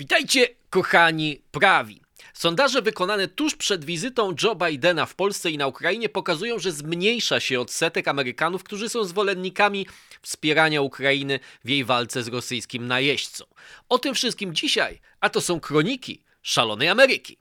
Witajcie, 0.00 0.48
kochani 0.70 1.42
prawi. 1.50 2.00
Sondaże 2.34 2.82
wykonane 2.82 3.28
tuż 3.28 3.56
przed 3.56 3.84
wizytą 3.84 4.34
Joe 4.42 4.54
Bidena 4.54 5.06
w 5.06 5.14
Polsce 5.14 5.50
i 5.50 5.58
na 5.58 5.66
Ukrainie 5.66 6.08
pokazują, 6.08 6.58
że 6.58 6.72
zmniejsza 6.72 7.40
się 7.40 7.60
odsetek 7.60 8.08
Amerykanów, 8.08 8.64
którzy 8.64 8.88
są 8.88 9.04
zwolennikami 9.04 9.86
wspierania 10.22 10.82
Ukrainy 10.82 11.40
w 11.64 11.68
jej 11.68 11.84
walce 11.84 12.22
z 12.22 12.28
rosyjskim 12.28 12.86
najeźdźcą. 12.86 13.44
O 13.88 13.98
tym 13.98 14.14
wszystkim 14.14 14.54
dzisiaj, 14.54 15.00
a 15.20 15.30
to 15.30 15.40
są 15.40 15.60
kroniki 15.60 16.22
szalonej 16.42 16.88
Ameryki. 16.88 17.36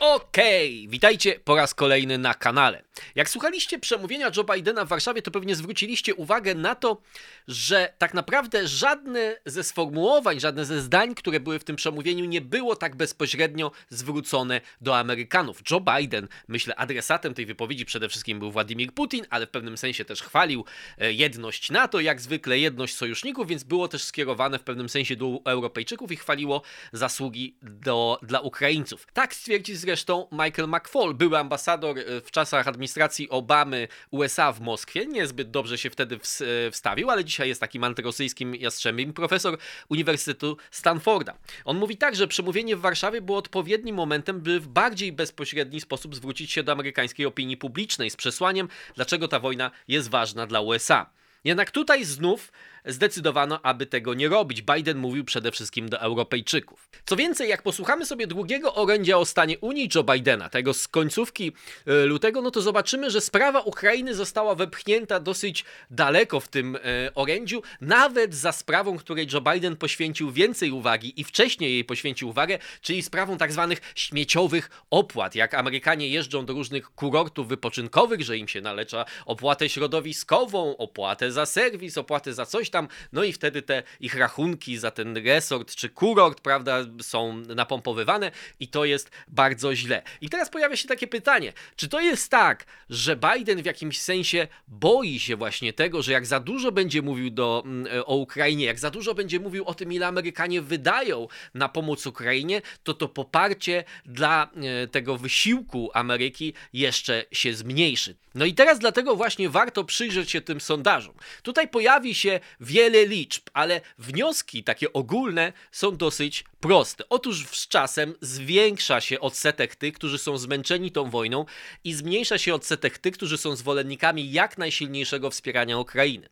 Okej, 0.00 0.78
okay, 0.78 0.90
witajcie 0.90 1.40
po 1.44 1.56
raz 1.56 1.74
kolejny 1.74 2.18
na 2.18 2.34
kanale. 2.34 2.82
Jak 3.14 3.30
słuchaliście 3.30 3.78
przemówienia 3.78 4.30
Joe 4.36 4.44
Bidena 4.44 4.84
w 4.84 4.88
Warszawie, 4.88 5.22
to 5.22 5.30
pewnie 5.30 5.56
zwróciliście 5.56 6.14
uwagę 6.14 6.54
na 6.54 6.74
to, 6.74 7.02
że 7.48 7.92
tak 7.98 8.14
naprawdę 8.14 8.68
żadne 8.68 9.36
ze 9.46 9.64
sformułowań, 9.64 10.40
żadne 10.40 10.64
ze 10.64 10.80
zdań, 10.80 11.14
które 11.14 11.40
były 11.40 11.58
w 11.58 11.64
tym 11.64 11.76
przemówieniu, 11.76 12.24
nie 12.24 12.40
było 12.40 12.76
tak 12.76 12.96
bezpośrednio 12.96 13.72
zwrócone 13.88 14.60
do 14.80 14.98
Amerykanów. 14.98 15.60
Joe 15.70 15.80
Biden, 15.80 16.28
myślę, 16.48 16.76
adresatem 16.76 17.34
tej 17.34 17.46
wypowiedzi 17.46 17.84
przede 17.84 18.08
wszystkim 18.08 18.38
był 18.38 18.50
Władimir 18.50 18.92
Putin, 18.92 19.26
ale 19.30 19.46
w 19.46 19.50
pewnym 19.50 19.78
sensie 19.78 20.04
też 20.04 20.22
chwalił 20.22 20.64
e, 20.98 21.12
jedność 21.12 21.70
NATO, 21.70 22.00
jak 22.00 22.20
zwykle 22.20 22.58
jedność 22.58 22.94
sojuszników, 22.94 23.48
więc 23.48 23.64
było 23.64 23.88
też 23.88 24.04
skierowane 24.04 24.58
w 24.58 24.62
pewnym 24.62 24.88
sensie 24.88 25.16
do 25.16 25.40
Europejczyków 25.44 26.12
i 26.12 26.16
chwaliło 26.16 26.62
zasługi 26.92 27.56
do, 27.62 28.18
dla 28.22 28.40
Ukraińców. 28.40 29.06
Tak 29.12 29.34
stwierdzi 29.34 29.76
zresztą 29.86 30.28
Michael 30.32 30.68
McFaul, 30.68 31.14
były 31.14 31.38
ambasador 31.38 31.98
e, 31.98 32.20
w 32.20 32.30
czasach 32.30 32.68
administracji 32.68 33.30
Obamy 33.30 33.88
USA 34.10 34.52
w 34.52 34.60
Moskwie. 34.60 35.06
Niezbyt 35.06 35.50
dobrze 35.50 35.78
się 35.78 35.90
wtedy 35.90 36.18
e, 36.66 36.70
wstawił, 36.70 37.10
ale 37.10 37.24
dzisiaj 37.24 37.48
jest 37.48 37.60
takim 37.60 37.84
antyrosyjskim 37.84 38.54
jastrzębiem. 38.54 39.12
Profesor 39.12 39.58
Uniwersytetu 39.88 40.56
Stanforda. 40.70 41.38
On 41.64 41.76
mówi 41.78 41.96
tak, 41.96 42.16
że 42.16 42.28
przemówienie 42.28 42.76
w 42.76 42.80
Warszawie 42.80 43.20
było 43.20 43.38
odpowiednim 43.38 43.96
momentem, 43.96 44.40
by 44.40 44.60
w 44.60 44.68
bardziej 44.68 45.12
bezpośredni 45.12 45.80
sposób 45.80 46.16
zwrócić 46.16 46.52
się 46.52 46.62
do 46.62 46.72
amerykańskiej 46.72 47.26
opinii 47.26 47.56
publicznej 47.56 48.10
z 48.10 48.16
przesłaniem, 48.16 48.68
dlaczego 48.94 49.28
ta 49.28 49.40
wojna 49.40 49.70
jest 49.88 50.10
ważna 50.10 50.46
dla 50.46 50.60
USA. 50.60 51.10
Jednak 51.44 51.70
tutaj 51.70 52.04
znów 52.04 52.52
zdecydowano, 52.86 53.60
aby 53.62 53.86
tego 53.86 54.14
nie 54.14 54.28
robić. 54.28 54.62
Biden 54.62 54.98
mówił 54.98 55.24
przede 55.24 55.52
wszystkim 55.52 55.88
do 55.88 56.00
Europejczyków. 56.00 56.88
Co 57.06 57.16
więcej, 57.16 57.48
jak 57.48 57.62
posłuchamy 57.62 58.06
sobie 58.06 58.26
drugiego 58.26 58.74
orędzia 58.74 59.18
o 59.18 59.24
stanie 59.24 59.58
Unii 59.58 59.88
Joe 59.94 60.04
Bidena, 60.04 60.48
tego 60.48 60.74
z 60.74 60.88
końcówki 60.88 61.52
e, 61.86 62.04
lutego, 62.04 62.42
no 62.42 62.50
to 62.50 62.60
zobaczymy, 62.60 63.10
że 63.10 63.20
sprawa 63.20 63.60
Ukrainy 63.60 64.14
została 64.14 64.54
wepchnięta 64.54 65.20
dosyć 65.20 65.64
daleko 65.90 66.40
w 66.40 66.48
tym 66.48 66.76
e, 66.76 66.80
orędziu, 67.14 67.62
nawet 67.80 68.34
za 68.34 68.52
sprawą, 68.52 68.98
której 68.98 69.26
Joe 69.32 69.40
Biden 69.40 69.76
poświęcił 69.76 70.30
więcej 70.30 70.70
uwagi 70.70 71.20
i 71.20 71.24
wcześniej 71.24 71.72
jej 71.72 71.84
poświęcił 71.84 72.28
uwagę, 72.28 72.58
czyli 72.80 73.02
sprawą 73.02 73.38
tak 73.38 73.52
zwanych 73.52 73.80
śmieciowych 73.94 74.70
opłat. 74.90 75.34
Jak 75.34 75.54
Amerykanie 75.54 76.08
jeżdżą 76.08 76.46
do 76.46 76.52
różnych 76.52 76.90
kurortów 76.90 77.48
wypoczynkowych, 77.48 78.22
że 78.22 78.38
im 78.38 78.48
się 78.48 78.60
nalecza 78.60 79.04
opłatę 79.26 79.68
środowiskową, 79.68 80.76
opłatę 80.76 81.32
za 81.32 81.46
serwis, 81.46 81.98
opłatę 81.98 82.34
za 82.34 82.46
coś 82.46 82.70
tam, 82.70 82.75
tam, 82.76 82.88
no 83.12 83.24
i 83.24 83.32
wtedy 83.32 83.62
te 83.62 83.82
ich 84.00 84.14
rachunki 84.14 84.78
za 84.78 84.90
ten 84.90 85.16
resort 85.16 85.74
czy 85.74 85.88
kurort, 85.88 86.40
prawda, 86.40 86.78
są 87.02 87.36
napompowywane 87.36 88.30
i 88.60 88.68
to 88.68 88.84
jest 88.84 89.10
bardzo 89.28 89.76
źle. 89.76 90.02
I 90.20 90.28
teraz 90.28 90.50
pojawia 90.50 90.76
się 90.76 90.88
takie 90.88 91.06
pytanie, 91.06 91.52
czy 91.76 91.88
to 91.88 92.00
jest 92.00 92.30
tak, 92.30 92.64
że 92.90 93.16
Biden 93.16 93.62
w 93.62 93.64
jakimś 93.64 94.00
sensie 94.00 94.48
boi 94.68 95.18
się 95.18 95.36
właśnie 95.36 95.72
tego, 95.72 96.02
że 96.02 96.12
jak 96.12 96.26
za 96.26 96.40
dużo 96.40 96.72
będzie 96.72 97.02
mówił 97.02 97.30
do, 97.30 97.62
mm, 97.66 97.86
o 98.06 98.16
Ukrainie, 98.16 98.64
jak 98.64 98.78
za 98.78 98.90
dużo 98.90 99.14
będzie 99.14 99.40
mówił 99.40 99.64
o 99.64 99.74
tym, 99.74 99.92
ile 99.92 100.06
Amerykanie 100.06 100.62
wydają 100.62 101.28
na 101.54 101.68
pomoc 101.68 102.06
Ukrainie, 102.06 102.62
to 102.82 102.94
to 102.94 103.08
poparcie 103.08 103.84
dla 104.06 104.50
e, 104.56 104.86
tego 104.86 105.16
wysiłku 105.16 105.90
Ameryki 105.94 106.54
jeszcze 106.72 107.24
się 107.32 107.54
zmniejszy. 107.54 108.16
No 108.34 108.44
i 108.44 108.54
teraz 108.54 108.78
dlatego 108.78 109.16
właśnie 109.16 109.48
warto 109.50 109.84
przyjrzeć 109.84 110.30
się 110.30 110.40
tym 110.40 110.60
sondażom. 110.60 111.14
Tutaj 111.42 111.68
pojawi 111.68 112.14
się 112.14 112.40
wiele 112.66 113.06
liczb, 113.06 113.42
ale 113.52 113.80
wnioski 113.98 114.64
takie 114.64 114.92
ogólne 114.92 115.52
są 115.72 115.96
dosyć 115.96 116.44
proste. 116.66 117.04
Otóż 117.08 117.46
z 117.46 117.68
czasem 117.68 118.14
zwiększa 118.20 119.00
się 119.00 119.20
odsetek 119.20 119.76
tych, 119.76 119.94
którzy 119.94 120.18
są 120.18 120.38
zmęczeni 120.38 120.92
tą 120.92 121.10
wojną 121.10 121.44
i 121.84 121.94
zmniejsza 121.94 122.38
się 122.38 122.54
odsetek 122.54 122.98
tych, 122.98 123.14
którzy 123.14 123.38
są 123.38 123.56
zwolennikami 123.56 124.32
jak 124.32 124.58
najsilniejszego 124.58 125.30
wspierania 125.30 125.78
Ukrainy. 125.78 126.28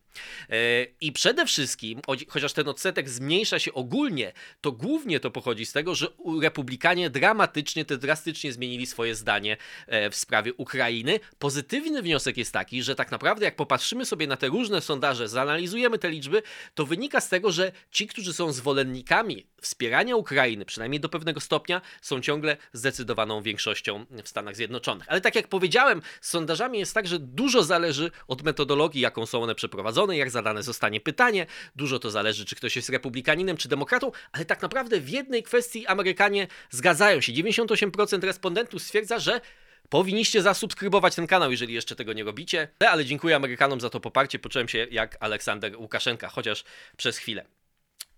E, 0.49 0.83
I 1.01 1.11
przede 1.11 1.45
wszystkim, 1.45 2.01
chociaż 2.27 2.53
ten 2.53 2.67
odsetek 2.67 3.09
zmniejsza 3.09 3.59
się 3.59 3.73
ogólnie, 3.73 4.33
to 4.61 4.71
głównie 4.71 5.19
to 5.19 5.31
pochodzi 5.31 5.65
z 5.65 5.71
tego, 5.71 5.95
że 5.95 6.07
republikanie 6.41 7.09
dramatycznie, 7.09 7.85
te 7.85 7.97
drastycznie 7.97 8.53
zmienili 8.53 8.85
swoje 8.85 9.15
zdanie 9.15 9.57
e, 9.87 10.09
w 10.09 10.15
sprawie 10.15 10.53
Ukrainy. 10.53 11.19
Pozytywny 11.39 12.01
wniosek 12.01 12.37
jest 12.37 12.51
taki, 12.51 12.83
że 12.83 12.95
tak 12.95 13.11
naprawdę 13.11 13.45
jak 13.45 13.55
popatrzymy 13.55 14.05
sobie 14.05 14.27
na 14.27 14.37
te 14.37 14.47
różne 14.47 14.81
sondaże, 14.81 15.27
zanalizujemy 15.27 15.97
te 15.97 16.09
liczby, 16.09 16.41
to 16.73 16.85
wynika 16.85 17.21
z 17.21 17.29
tego, 17.29 17.51
że 17.51 17.71
ci, 17.91 18.07
którzy 18.07 18.33
są 18.33 18.51
zwolennikami 18.51 19.47
wspierania 19.61 20.15
Ukrainy, 20.15 20.24
przynajmniej 20.65 20.99
do 20.99 21.09
pewnego 21.09 21.39
stopnia, 21.39 21.81
są 22.01 22.21
ciągle 22.21 22.57
zdecydowaną 22.73 23.41
większością 23.41 24.05
w 24.23 24.29
Stanach 24.29 24.55
Zjednoczonych. 24.55 25.05
Ale 25.09 25.21
tak 25.21 25.35
jak 25.35 25.47
powiedziałem, 25.47 26.01
z 26.21 26.29
sondażami 26.29 26.79
jest 26.79 26.93
tak, 26.93 27.07
że 27.07 27.19
dużo 27.19 27.63
zależy 27.63 28.11
od 28.27 28.43
metodologii, 28.43 29.01
jaką 29.01 29.25
są 29.25 29.43
one 29.43 29.55
przeprowadzone, 29.55 30.17
jak 30.17 30.29
zadane 30.29 30.63
zostanie 30.63 31.01
pytanie. 31.01 31.45
Dużo 31.75 31.99
to 31.99 32.11
zależy, 32.11 32.45
czy 32.45 32.55
ktoś 32.55 32.75
jest 32.75 32.89
republikaninem, 32.89 33.57
czy 33.57 33.69
demokratą, 33.69 34.11
ale 34.31 34.45
tak 34.45 34.61
naprawdę 34.61 34.99
w 34.99 35.09
jednej 35.09 35.43
kwestii 35.43 35.87
Amerykanie 35.87 36.47
zgadzają 36.69 37.21
się. 37.21 37.33
98% 37.33 38.23
respondentów 38.23 38.81
stwierdza, 38.81 39.19
że 39.19 39.41
Powinniście 39.89 40.41
zasubskrybować 40.41 41.15
ten 41.15 41.27
kanał, 41.27 41.51
jeżeli 41.51 41.73
jeszcze 41.73 41.95
tego 41.95 42.13
nie 42.13 42.23
robicie. 42.23 42.67
Ale 42.79 43.05
dziękuję 43.05 43.35
Amerykanom 43.35 43.81
za 43.81 43.89
to 43.89 43.99
poparcie. 43.99 44.39
Poczułem 44.39 44.67
się 44.67 44.87
jak 44.91 45.17
Aleksander 45.19 45.77
Łukaszenka, 45.77 46.29
chociaż 46.29 46.63
przez 46.97 47.17
chwilę. 47.17 47.45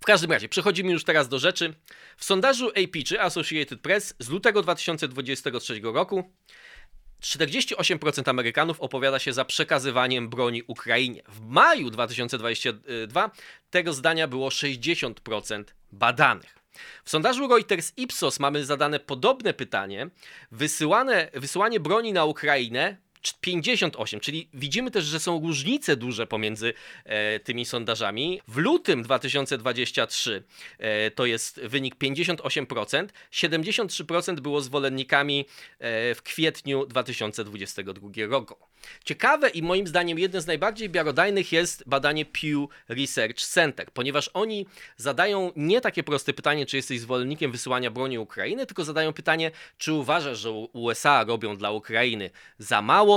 W 0.07 0.09
każdym 0.09 0.31
razie, 0.31 0.49
przechodzimy 0.49 0.91
już 0.91 1.03
teraz 1.03 1.29
do 1.29 1.39
rzeczy. 1.39 1.73
W 2.17 2.25
sondażu 2.25 2.67
AP 2.69 3.03
czy 3.05 3.21
Associated 3.21 3.81
Press 3.81 4.15
z 4.19 4.29
lutego 4.29 4.61
2023 4.61 5.81
roku 5.83 6.31
48% 7.21 8.29
Amerykanów 8.29 8.81
opowiada 8.81 9.19
się 9.19 9.33
za 9.33 9.45
przekazywaniem 9.45 10.29
broni 10.29 10.63
Ukrainie. 10.67 11.23
W 11.27 11.41
maju 11.41 11.89
2022 11.89 13.31
tego 13.69 13.93
zdania 13.93 14.27
było 14.27 14.49
60% 14.49 15.63
badanych. 15.91 16.57
W 17.03 17.09
sondażu 17.09 17.47
Reuters 17.47 17.93
Ipsos 17.97 18.39
mamy 18.39 18.65
zadane 18.65 18.99
podobne 18.99 19.53
pytanie. 19.53 20.09
Wysyłane, 20.51 21.29
wysyłanie 21.33 21.79
broni 21.79 22.13
na 22.13 22.25
Ukrainę 22.25 22.97
58, 23.41 24.19
czyli 24.19 24.49
widzimy 24.53 24.91
też, 24.91 25.05
że 25.05 25.19
są 25.19 25.39
różnice 25.39 25.95
duże 25.95 26.27
pomiędzy 26.27 26.73
e, 27.05 27.39
tymi 27.39 27.65
sondażami. 27.65 28.41
W 28.47 28.57
lutym 28.57 29.03
2023 29.03 30.43
e, 30.79 31.11
to 31.11 31.25
jest 31.25 31.61
wynik 31.61 31.95
58%, 31.95 33.07
73% 33.31 34.39
było 34.39 34.61
zwolennikami 34.61 35.45
e, 35.79 36.15
w 36.15 36.21
kwietniu 36.21 36.85
2022 36.85 38.09
roku. 38.29 38.55
Ciekawe 39.05 39.49
i 39.49 39.61
moim 39.61 39.87
zdaniem 39.87 40.19
jedne 40.19 40.41
z 40.41 40.47
najbardziej 40.47 40.89
miarodajnych 40.89 41.51
jest 41.51 41.83
badanie 41.87 42.25
Pew 42.25 42.67
Research 42.89 43.41
Center, 43.41 43.87
ponieważ 43.93 44.29
oni 44.33 44.65
zadają 44.97 45.51
nie 45.55 45.81
takie 45.81 46.03
proste 46.03 46.33
pytanie, 46.33 46.65
czy 46.65 46.77
jesteś 46.77 46.99
zwolennikiem 46.99 47.51
wysyłania 47.51 47.91
broni 47.91 48.19
Ukrainy, 48.19 48.65
tylko 48.65 48.83
zadają 48.83 49.13
pytanie, 49.13 49.51
czy 49.77 49.93
uważasz, 49.93 50.39
że 50.39 50.51
USA 50.51 51.23
robią 51.23 51.57
dla 51.57 51.71
Ukrainy 51.71 52.29
za 52.57 52.81
mało, 52.81 53.16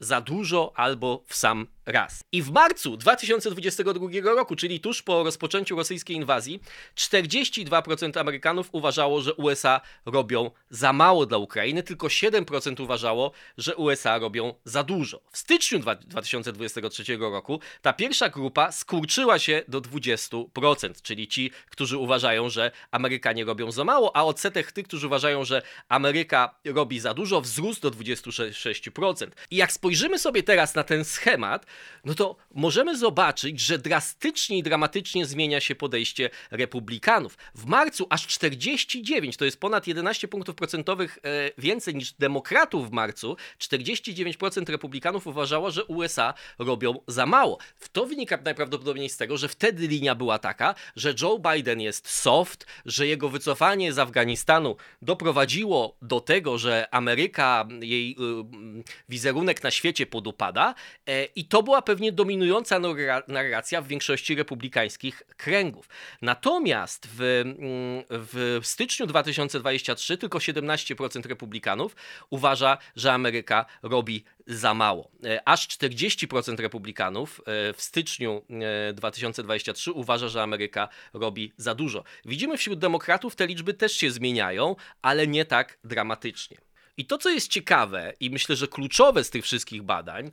za 0.00 0.20
dużo 0.20 0.72
albo 0.76 1.24
w 1.26 1.34
sam 1.34 1.66
raz. 1.88 2.24
I 2.32 2.42
w 2.42 2.50
marcu 2.50 2.96
2022 2.96 4.30
roku, 4.34 4.56
czyli 4.56 4.80
tuż 4.80 5.02
po 5.02 5.22
rozpoczęciu 5.24 5.76
rosyjskiej 5.76 6.16
inwazji, 6.16 6.60
42% 6.96 8.20
Amerykanów 8.20 8.68
uważało, 8.72 9.20
że 9.20 9.34
USA 9.34 9.80
robią 10.06 10.50
za 10.70 10.92
mało 10.92 11.26
dla 11.26 11.38
Ukrainy, 11.38 11.82
tylko 11.82 12.06
7% 12.06 12.82
uważało, 12.82 13.32
że 13.58 13.76
USA 13.76 14.18
robią 14.18 14.54
za 14.64 14.82
dużo. 14.82 15.20
W 15.32 15.38
styczniu 15.38 15.78
2023 15.78 17.16
roku 17.16 17.60
ta 17.82 17.92
pierwsza 17.92 18.28
grupa 18.28 18.72
skurczyła 18.72 19.38
się 19.38 19.62
do 19.68 19.80
20%, 19.80 21.02
czyli 21.02 21.28
ci, 21.28 21.50
którzy 21.70 21.98
uważają, 21.98 22.50
że 22.50 22.70
Amerykanie 22.90 23.44
robią 23.44 23.70
za 23.70 23.84
mało, 23.84 24.16
a 24.16 24.24
odsetek 24.24 24.72
tych, 24.72 24.86
którzy 24.86 25.06
uważają, 25.06 25.44
że 25.44 25.62
Ameryka 25.88 26.54
robi 26.64 27.00
za 27.00 27.14
dużo, 27.14 27.40
wzrósł 27.40 27.80
do 27.80 27.90
26%. 27.90 29.26
I 29.50 29.56
jak 29.56 29.72
spojrzymy 29.72 30.18
sobie 30.18 30.42
teraz 30.42 30.74
na 30.74 30.84
ten 30.84 31.04
schemat, 31.04 31.66
no 32.04 32.14
to 32.14 32.36
możemy 32.54 32.98
zobaczyć, 32.98 33.60
że 33.60 33.78
drastycznie 33.78 34.58
i 34.58 34.62
dramatycznie 34.62 35.26
zmienia 35.26 35.60
się 35.60 35.74
podejście 35.74 36.30
republikanów. 36.50 37.38
W 37.54 37.66
marcu 37.66 38.06
aż 38.10 38.26
49, 38.26 39.36
to 39.36 39.44
jest 39.44 39.60
ponad 39.60 39.86
11 39.86 40.28
punktów 40.28 40.54
procentowych 40.54 41.18
e, 41.18 41.50
więcej 41.58 41.94
niż 41.94 42.12
demokratów 42.12 42.90
w 42.90 42.92
marcu, 42.92 43.36
49% 43.58 44.70
republikanów 44.70 45.26
uważało, 45.26 45.70
że 45.70 45.84
USA 45.84 46.34
robią 46.58 46.94
za 47.06 47.26
mało. 47.26 47.58
To 47.92 48.06
wynika 48.06 48.38
najprawdopodobniej 48.44 49.08
z 49.08 49.16
tego, 49.16 49.36
że 49.36 49.48
wtedy 49.48 49.88
linia 49.88 50.14
była 50.14 50.38
taka, 50.38 50.74
że 50.96 51.14
Joe 51.22 51.38
Biden 51.38 51.80
jest 51.80 52.08
soft, 52.08 52.66
że 52.86 53.06
jego 53.06 53.28
wycofanie 53.28 53.92
z 53.92 53.98
Afganistanu 53.98 54.76
doprowadziło 55.02 55.96
do 56.02 56.20
tego, 56.20 56.58
że 56.58 56.86
Ameryka, 56.90 57.68
jej 57.80 58.12
y, 58.12 58.84
wizerunek 59.08 59.62
na 59.62 59.70
świecie 59.70 60.06
podupada 60.06 60.74
e, 61.06 61.24
i 61.24 61.44
to 61.44 61.62
była 61.68 61.82
pewnie 61.82 62.12
dominująca 62.12 62.80
narracja 63.28 63.82
w 63.82 63.86
większości 63.86 64.34
republikańskich 64.34 65.22
kręgów. 65.36 65.88
Natomiast 66.22 67.08
w, 67.16 67.20
mm, 67.22 68.04
w 68.10 68.60
styczniu 68.62 69.06
2023 69.06 70.16
tylko 70.16 70.38
17% 70.38 71.26
republikanów 71.26 71.96
uważa, 72.30 72.78
że 72.96 73.12
Ameryka 73.12 73.66
robi 73.82 74.24
za 74.46 74.74
mało. 74.74 75.10
E, 75.24 75.48
aż 75.48 75.68
40% 75.68 76.60
republikanów 76.60 77.40
e, 77.40 77.72
w 77.72 77.82
styczniu 77.82 78.42
2023 78.94 79.92
uważa, 79.92 80.28
że 80.28 80.42
Ameryka 80.42 80.88
robi 81.12 81.52
za 81.56 81.74
dużo. 81.74 82.04
Widzimy 82.24 82.56
wśród 82.56 82.78
demokratów 82.78 83.36
te 83.36 83.46
liczby 83.46 83.74
też 83.74 83.92
się 83.92 84.10
zmieniają, 84.10 84.76
ale 85.02 85.26
nie 85.26 85.44
tak 85.44 85.78
dramatycznie. 85.84 86.58
I 86.98 87.06
to, 87.06 87.18
co 87.18 87.30
jest 87.30 87.48
ciekawe 87.48 88.12
i 88.20 88.30
myślę, 88.30 88.56
że 88.56 88.68
kluczowe 88.68 89.24
z 89.24 89.30
tych 89.30 89.44
wszystkich 89.44 89.82
badań, 89.82 90.30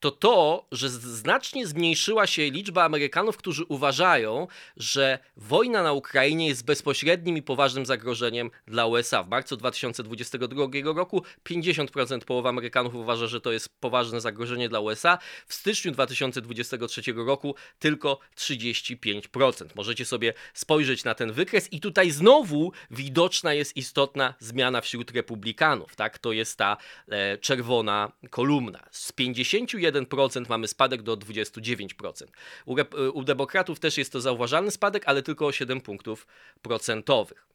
to 0.00 0.10
to, 0.10 0.66
że 0.72 0.88
znacznie 0.88 1.66
zmniejszyła 1.66 2.26
się 2.26 2.50
liczba 2.50 2.84
Amerykanów, 2.84 3.36
którzy 3.36 3.64
uważają, 3.64 4.46
że 4.76 5.18
wojna 5.36 5.82
na 5.82 5.92
Ukrainie 5.92 6.48
jest 6.48 6.64
bezpośrednim 6.64 7.36
i 7.36 7.42
poważnym 7.42 7.86
zagrożeniem 7.86 8.50
dla 8.66 8.86
USA. 8.86 9.22
W 9.22 9.28
marcu 9.28 9.56
2022 9.56 10.66
roku 10.94 11.22
50% 11.44 12.20
połowa 12.20 12.48
Amerykanów 12.48 12.94
uważa, 12.94 13.26
że 13.26 13.40
to 13.40 13.52
jest 13.52 13.68
poważne 13.80 14.20
zagrożenie 14.20 14.68
dla 14.68 14.80
USA. 14.80 15.18
W 15.46 15.54
styczniu 15.54 15.92
2023 15.92 17.02
roku 17.12 17.54
tylko 17.78 18.18
35%. 18.36 19.64
Możecie 19.74 20.04
sobie 20.04 20.34
spojrzeć 20.54 21.04
na 21.04 21.14
ten 21.14 21.32
wykres 21.32 21.72
i 21.72 21.80
tutaj 21.80 22.10
znowu 22.10 22.72
widoczna 22.90 23.54
jest 23.54 23.76
istotna 23.76 24.34
zmiana 24.38 24.80
wśród 24.80 25.10
republikanów. 25.10 25.96
Tak? 25.96 26.18
To 26.18 26.32
jest 26.32 26.58
ta 26.58 26.76
e, 27.08 27.38
czerwona 27.38 28.12
kolumna. 28.30 28.88
Z 28.90 29.12
51 29.12 29.87
21% 29.92 30.48
mamy 30.48 30.68
spadek 30.68 31.02
do 31.02 31.16
29%. 31.16 32.24
U, 32.66 32.76
u 33.12 33.24
demokratów 33.24 33.80
też 33.80 33.98
jest 33.98 34.12
to 34.12 34.20
zauważalny 34.20 34.70
spadek, 34.70 35.02
ale 35.06 35.22
tylko 35.22 35.46
o 35.46 35.52
7 35.52 35.80
punktów 35.80 36.26
procentowych. 36.62 37.47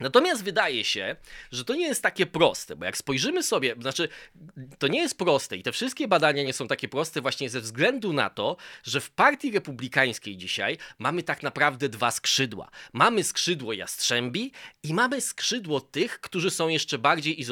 Natomiast 0.00 0.44
wydaje 0.44 0.84
się, 0.84 1.16
że 1.52 1.64
to 1.64 1.74
nie 1.74 1.86
jest 1.86 2.02
takie 2.02 2.26
proste, 2.26 2.76
bo 2.76 2.84
jak 2.84 2.96
spojrzymy 2.96 3.42
sobie, 3.42 3.74
znaczy 3.80 4.08
to 4.78 4.88
nie 4.88 5.00
jest 5.00 5.18
proste 5.18 5.56
i 5.56 5.62
te 5.62 5.72
wszystkie 5.72 6.08
badania 6.08 6.42
nie 6.42 6.52
są 6.52 6.68
takie 6.68 6.88
proste 6.88 7.20
właśnie 7.20 7.50
ze 7.50 7.60
względu 7.60 8.12
na 8.12 8.30
to, 8.30 8.56
że 8.82 9.00
w 9.00 9.10
partii 9.10 9.50
republikańskiej 9.50 10.36
dzisiaj 10.36 10.78
mamy 10.98 11.22
tak 11.22 11.42
naprawdę 11.42 11.88
dwa 11.88 12.10
skrzydła. 12.10 12.70
Mamy 12.92 13.24
skrzydło 13.24 13.72
jastrzębi 13.72 14.52
i 14.82 14.94
mamy 14.94 15.20
skrzydło 15.20 15.80
tych, 15.80 16.20
którzy 16.20 16.50
są 16.50 16.68
jeszcze 16.68 16.98
bardziej 16.98 17.44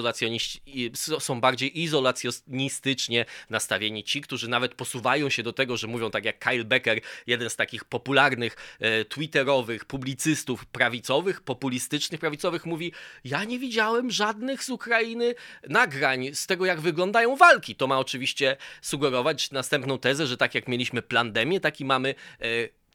są 1.19 1.41
bardziej 1.41 1.81
izolacjonistycznie 1.81 3.25
nastawieni. 3.51 4.05
Ci, 4.05 4.21
którzy 4.21 4.49
nawet 4.49 4.75
posuwają 4.75 5.31
się 5.31 5.43
do 5.43 5.53
tego, 5.53 5.77
że 5.77 5.87
mówią 5.87 6.11
tak 6.11 6.25
jak 6.25 6.39
Kyle 6.39 6.65
Becker, 6.65 7.01
jeden 7.27 7.51
z 7.51 7.57
takich 7.57 7.85
popularnych 7.85 8.57
e, 8.81 9.05
twitterowych 9.05 9.85
publicystów 9.85 10.67
prawicowych, 10.67 11.41
populistycznych 11.41 12.21
prawicowych, 12.21 12.38
mówi: 12.65 12.93
Ja 13.25 13.45
nie 13.45 13.59
widziałem 13.59 14.11
żadnych 14.11 14.65
z 14.65 14.71
Ukrainy 14.71 15.35
nagrań 15.69 16.31
z 16.35 16.47
tego, 16.47 16.67
jak 16.67 16.81
wyglądają 16.81 17.37
walki. 17.37 17.77
To 17.77 17.87
ma 17.87 17.99
oczywiście 17.99 18.57
sugerować 18.83 19.51
następną 19.51 19.99
tezę, 19.99 20.27
że 20.27 20.37
tak 20.37 20.55
jak 20.55 20.69
mieliśmy 20.69 21.03
pandemię, 21.03 21.61
tak 21.61 21.81
i 21.81 21.85
mamy 21.85 22.15
e, 22.41 22.45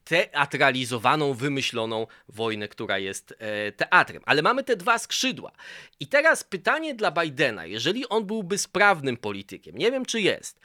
teatralizowaną, 0.04 1.34
wymyśloną 1.34 2.08
wojnę, 2.30 2.68
która 2.68 2.98
jest 2.98 3.34
e, 3.40 3.72
teatrem. 3.72 4.22
Ale 4.26 4.42
mamy 4.42 4.64
te 4.64 4.76
dwa 4.76 4.98
skrzydła. 4.98 5.52
I 6.00 6.08
teraz 6.08 6.44
pytanie 6.44 6.96
dla 6.96 7.12
Bidena, 7.12 7.66
jeżeli 7.66 8.10
on 8.10 8.26
byłby 8.26 8.58
sprawnym 8.58 9.18
politykiem, 9.18 9.78
nie 9.78 9.92
wiem 9.92 10.06
czy 10.06 10.22
jest, 10.22 10.60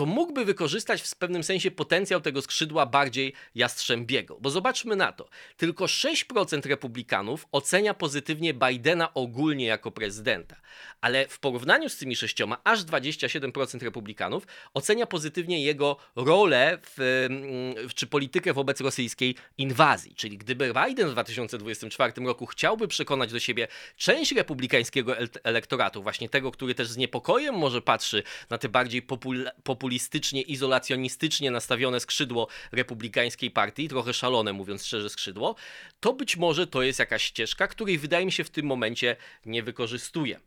to 0.00 0.06
mógłby 0.06 0.44
wykorzystać 0.44 1.02
w 1.02 1.16
pewnym 1.16 1.44
sensie 1.44 1.70
potencjał 1.70 2.20
tego 2.20 2.42
skrzydła 2.42 2.86
bardziej 2.86 3.32
jastrzębiego. 3.54 4.38
Bo 4.40 4.50
zobaczmy 4.50 4.96
na 4.96 5.12
to. 5.12 5.28
Tylko 5.56 5.84
6% 5.84 6.68
republikanów 6.68 7.46
ocenia 7.52 7.94
pozytywnie 7.94 8.54
Bidena 8.54 9.14
ogólnie 9.14 9.64
jako 9.64 9.90
prezydenta, 9.90 10.56
ale 11.00 11.28
w 11.28 11.38
porównaniu 11.38 11.88
z 11.88 11.96
tymi 11.96 12.16
sześcioma, 12.16 12.56
aż 12.64 12.84
27% 12.84 13.82
republikanów 13.82 14.46
ocenia 14.74 15.06
pozytywnie 15.06 15.64
jego 15.64 15.96
rolę 16.16 16.78
w, 16.82 17.26
mm, 17.26 17.88
czy 17.94 18.06
politykę 18.06 18.52
wobec 18.52 18.80
rosyjskiej 18.80 19.34
inwazji. 19.58 20.14
Czyli 20.14 20.38
gdyby 20.38 20.72
Biden 20.86 21.08
w 21.08 21.12
2024 21.12 22.26
roku 22.26 22.46
chciałby 22.46 22.88
przekonać 22.88 23.32
do 23.32 23.40
siebie 23.40 23.68
część 23.96 24.32
republikańskiego 24.32 25.16
elektoratu, 25.44 26.02
właśnie 26.02 26.28
tego, 26.28 26.50
który 26.50 26.74
też 26.74 26.88
z 26.88 26.96
niepokojem 26.96 27.54
może 27.54 27.82
patrzy 27.82 28.22
na 28.50 28.58
te 28.58 28.68
bardziej 28.68 29.02
popul 29.02 29.50
populistycznie, 29.90 30.42
izolacjonistycznie 30.42 31.50
nastawione 31.50 32.00
skrzydło 32.00 32.48
republikańskiej 32.72 33.50
partii, 33.50 33.88
trochę 33.88 34.14
szalone 34.14 34.52
mówiąc 34.52 34.86
szczerze 34.86 35.10
skrzydło, 35.10 35.54
to 36.00 36.12
być 36.12 36.36
może 36.36 36.66
to 36.66 36.82
jest 36.82 36.98
jakaś 36.98 37.24
ścieżka, 37.24 37.68
której 37.68 37.98
wydaje 37.98 38.26
mi 38.26 38.32
się 38.32 38.44
w 38.44 38.50
tym 38.50 38.66
momencie 38.66 39.16
nie 39.46 39.62
wykorzystuje. 39.62 40.40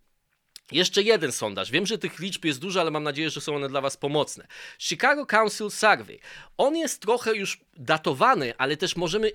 Jeszcze 0.72 1.02
jeden 1.02 1.32
sondaż. 1.32 1.72
Wiem, 1.72 1.86
że 1.86 1.98
tych 1.98 2.20
liczb 2.20 2.46
jest 2.46 2.60
dużo, 2.60 2.82
ale 2.82 2.92
mam 2.92 3.04
nadzieję, 3.04 3.30
że 3.30 3.42
są 3.42 3.56
one 3.56 3.70
dla 3.70 3.82
Was 3.82 3.98
pomocne. 3.98 4.48
Chicago 4.80 5.26
Council 5.26 5.72
Survey. 5.72 6.20
On 6.58 6.76
jest 6.76 7.02
trochę 7.02 7.36
już 7.36 7.60
datowany, 7.78 8.54
ale 8.58 8.78
też 8.78 8.96
możemy 8.96 9.32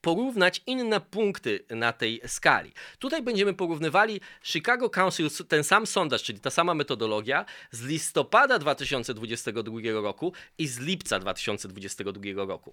porównać 0.00 0.62
inne 0.66 1.00
punkty 1.00 1.64
na 1.70 1.92
tej 1.92 2.20
skali. 2.26 2.72
Tutaj 2.98 3.22
będziemy 3.22 3.54
porównywali 3.54 4.20
Chicago 4.42 4.90
Council, 4.90 5.28
ten 5.48 5.64
sam 5.64 5.86
sondaż, 5.86 6.22
czyli 6.22 6.40
ta 6.40 6.50
sama 6.50 6.74
metodologia 6.74 7.44
z 7.70 7.82
listopada 7.82 8.58
2022 8.58 9.80
roku 10.02 10.32
i 10.58 10.66
z 10.66 10.78
lipca 10.78 11.18
2022 11.18 12.46
roku. 12.46 12.72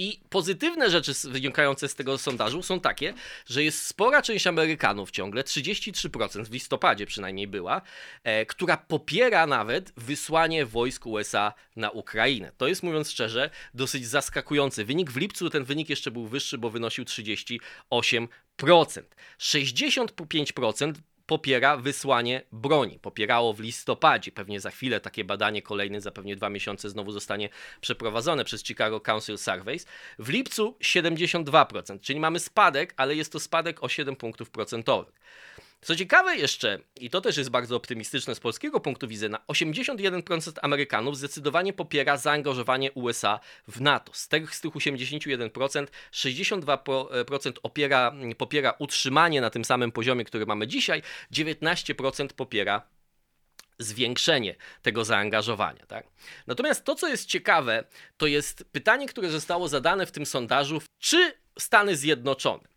I 0.00 0.20
pozytywne 0.28 0.90
rzeczy 0.90 1.12
wynikające 1.24 1.88
z 1.88 1.94
tego 1.94 2.18
sondażu 2.18 2.62
są 2.62 2.80
takie, 2.80 3.14
że 3.46 3.64
jest 3.64 3.86
spora 3.86 4.22
część 4.22 4.46
Amerykanów 4.46 5.10
ciągle, 5.10 5.42
33% 5.42 6.44
w 6.44 6.52
listopadzie 6.52 7.06
przynajmniej 7.06 7.46
była, 7.46 7.82
e, 8.24 8.46
która 8.46 8.76
popiera 8.76 9.46
nawet 9.46 9.92
wysłanie 9.96 10.66
wojsk 10.66 11.06
USA 11.06 11.52
na 11.76 11.90
Ukrainę. 11.90 12.52
To 12.56 12.68
jest 12.68 12.82
mówiąc 12.82 13.10
szczerze 13.10 13.50
dosyć 13.74 14.06
zaskakujący 14.06 14.84
wynik. 14.84 15.10
W 15.10 15.16
lipcu 15.16 15.50
ten 15.50 15.64
wynik 15.64 15.90
jeszcze 15.90 16.10
był 16.10 16.26
wyższy, 16.26 16.58
bo 16.58 16.70
wynosił 16.70 17.04
38%. 17.04 17.58
65% 19.38 20.92
popiera 21.30 21.76
wysłanie 21.76 22.42
broni. 22.52 22.98
Popierało 22.98 23.52
w 23.52 23.60
listopadzie. 23.60 24.32
Pewnie 24.32 24.60
za 24.60 24.70
chwilę 24.70 25.00
takie 25.00 25.24
badanie 25.24 25.62
kolejne, 25.62 26.00
za 26.00 26.10
pewnie 26.10 26.36
dwa 26.36 26.50
miesiące 26.50 26.90
znowu 26.90 27.12
zostanie 27.12 27.48
przeprowadzone 27.80 28.44
przez 28.44 28.64
Chicago 28.64 29.00
Council 29.00 29.38
Surveys. 29.38 29.86
W 30.18 30.28
lipcu 30.28 30.76
72%, 30.80 32.00
czyli 32.00 32.20
mamy 32.20 32.40
spadek, 32.40 32.94
ale 32.96 33.14
jest 33.14 33.32
to 33.32 33.40
spadek 33.40 33.82
o 33.84 33.88
7 33.88 34.16
punktów 34.16 34.50
procentowych. 34.50 35.14
Co 35.82 35.96
ciekawe 35.96 36.36
jeszcze, 36.36 36.78
i 36.96 37.10
to 37.10 37.20
też 37.20 37.36
jest 37.36 37.50
bardzo 37.50 37.76
optymistyczne 37.76 38.34
z 38.34 38.40
polskiego 38.40 38.80
punktu 38.80 39.08
widzenia, 39.08 39.38
81% 39.48 40.52
Amerykanów 40.62 41.18
zdecydowanie 41.18 41.72
popiera 41.72 42.16
zaangażowanie 42.16 42.92
USA 42.92 43.40
w 43.68 43.80
NATO. 43.80 44.12
Z 44.14 44.28
tych, 44.28 44.54
z 44.54 44.60
tych 44.60 44.72
81% 44.72 45.86
62% 46.12 47.52
opiera, 47.62 48.12
popiera 48.38 48.74
utrzymanie 48.78 49.40
na 49.40 49.50
tym 49.50 49.64
samym 49.64 49.92
poziomie, 49.92 50.24
który 50.24 50.46
mamy 50.46 50.66
dzisiaj, 50.66 51.02
19% 51.32 52.28
popiera 52.28 52.82
zwiększenie 53.78 54.54
tego 54.82 55.04
zaangażowania. 55.04 55.86
Tak? 55.86 56.06
Natomiast 56.46 56.84
to, 56.84 56.94
co 56.94 57.08
jest 57.08 57.26
ciekawe, 57.26 57.84
to 58.16 58.26
jest 58.26 58.64
pytanie, 58.72 59.06
które 59.06 59.30
zostało 59.30 59.68
zadane 59.68 60.06
w 60.06 60.12
tym 60.12 60.26
sondażu, 60.26 60.80
czy 60.98 61.32
Stany 61.58 61.96
Zjednoczone 61.96 62.69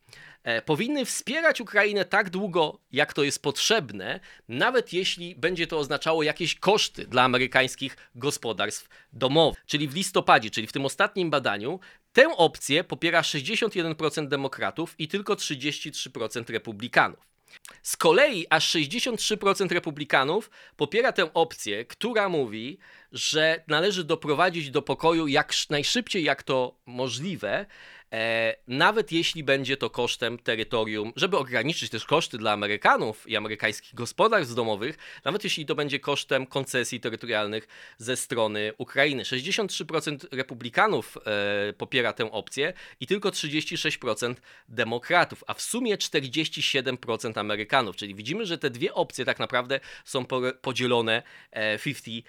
powinny 0.66 1.06
wspierać 1.06 1.62
Ukrainę 1.62 2.06
tak 2.06 2.30
długo, 2.30 2.80
jak 2.92 3.14
to 3.14 3.24
jest 3.24 3.42
potrzebne, 3.42 4.20
nawet 4.48 4.94
jeśli 4.94 5.36
będzie 5.36 5.68
to 5.68 5.78
oznaczało 5.78 6.24
jakieś 6.24 6.56
koszty 6.56 7.08
dla 7.08 7.24
amerykańskich 7.24 7.98
gospodarstw 8.16 8.90
domowych. 9.14 9.64
Czyli 9.66 9.88
w 9.88 9.96
listopadzie, 9.96 10.50
czyli 10.52 10.68
w 10.68 10.72
tym 10.72 10.86
ostatnim 10.86 11.30
badaniu, 11.30 11.80
tę 12.14 12.38
opcję 12.38 12.84
popiera 12.84 13.22
61% 13.22 14.28
demokratów 14.28 14.96
i 15.00 15.08
tylko 15.08 15.34
33% 15.34 16.50
republikanów. 16.50 17.34
Z 17.82 17.98
kolei 17.98 18.46
aż 18.50 18.76
63% 18.76 19.72
republikanów 19.72 20.50
popiera 20.76 21.12
tę 21.12 21.34
opcję, 21.34 21.86
która 21.86 22.30
mówi, 22.30 22.78
że 23.14 23.64
należy 23.68 24.04
doprowadzić 24.04 24.72
do 24.72 24.82
pokoju 24.82 25.28
jak 25.28 25.54
najszybciej, 25.70 26.24
jak 26.24 26.44
to 26.44 26.76
możliwe, 26.86 27.66
E, 28.14 28.56
nawet 28.68 29.12
jeśli 29.12 29.44
będzie 29.44 29.78
to 29.78 29.90
kosztem 29.90 30.38
terytorium, 30.38 31.14
żeby 31.16 31.38
ograniczyć 31.38 31.90
też 31.90 32.06
koszty 32.06 32.38
dla 32.38 32.52
Amerykanów 32.52 33.30
i 33.30 33.36
amerykańskich 33.36 33.96
gospodarstw 33.96 34.56
domowych, 34.56 34.98
nawet 35.26 35.44
jeśli 35.44 35.66
to 35.66 35.76
będzie 35.76 36.00
kosztem 36.00 36.48
koncesji 36.48 37.00
terytorialnych 37.00 37.68
ze 37.98 38.18
strony 38.18 38.74
Ukrainy. 38.78 39.24
63% 39.24 40.18
republikanów 40.32 41.18
e, 41.18 41.74
popiera 41.74 42.14
tę 42.14 42.32
opcję 42.32 42.74
i 43.00 43.08
tylko 43.08 43.30
36% 43.30 44.36
demokratów, 44.70 45.44
a 45.48 45.54
w 45.54 45.62
sumie 45.62 45.98
47% 45.98 47.40
Amerykanów. 47.40 47.96
Czyli 47.96 48.16
widzimy, 48.16 48.46
że 48.46 48.58
te 48.58 48.70
dwie 48.70 48.94
opcje 48.94 49.26
tak 49.26 49.40
naprawdę 49.40 49.80
są 50.06 50.26
podzielone 50.62 51.24
50-50. 51.56 52.24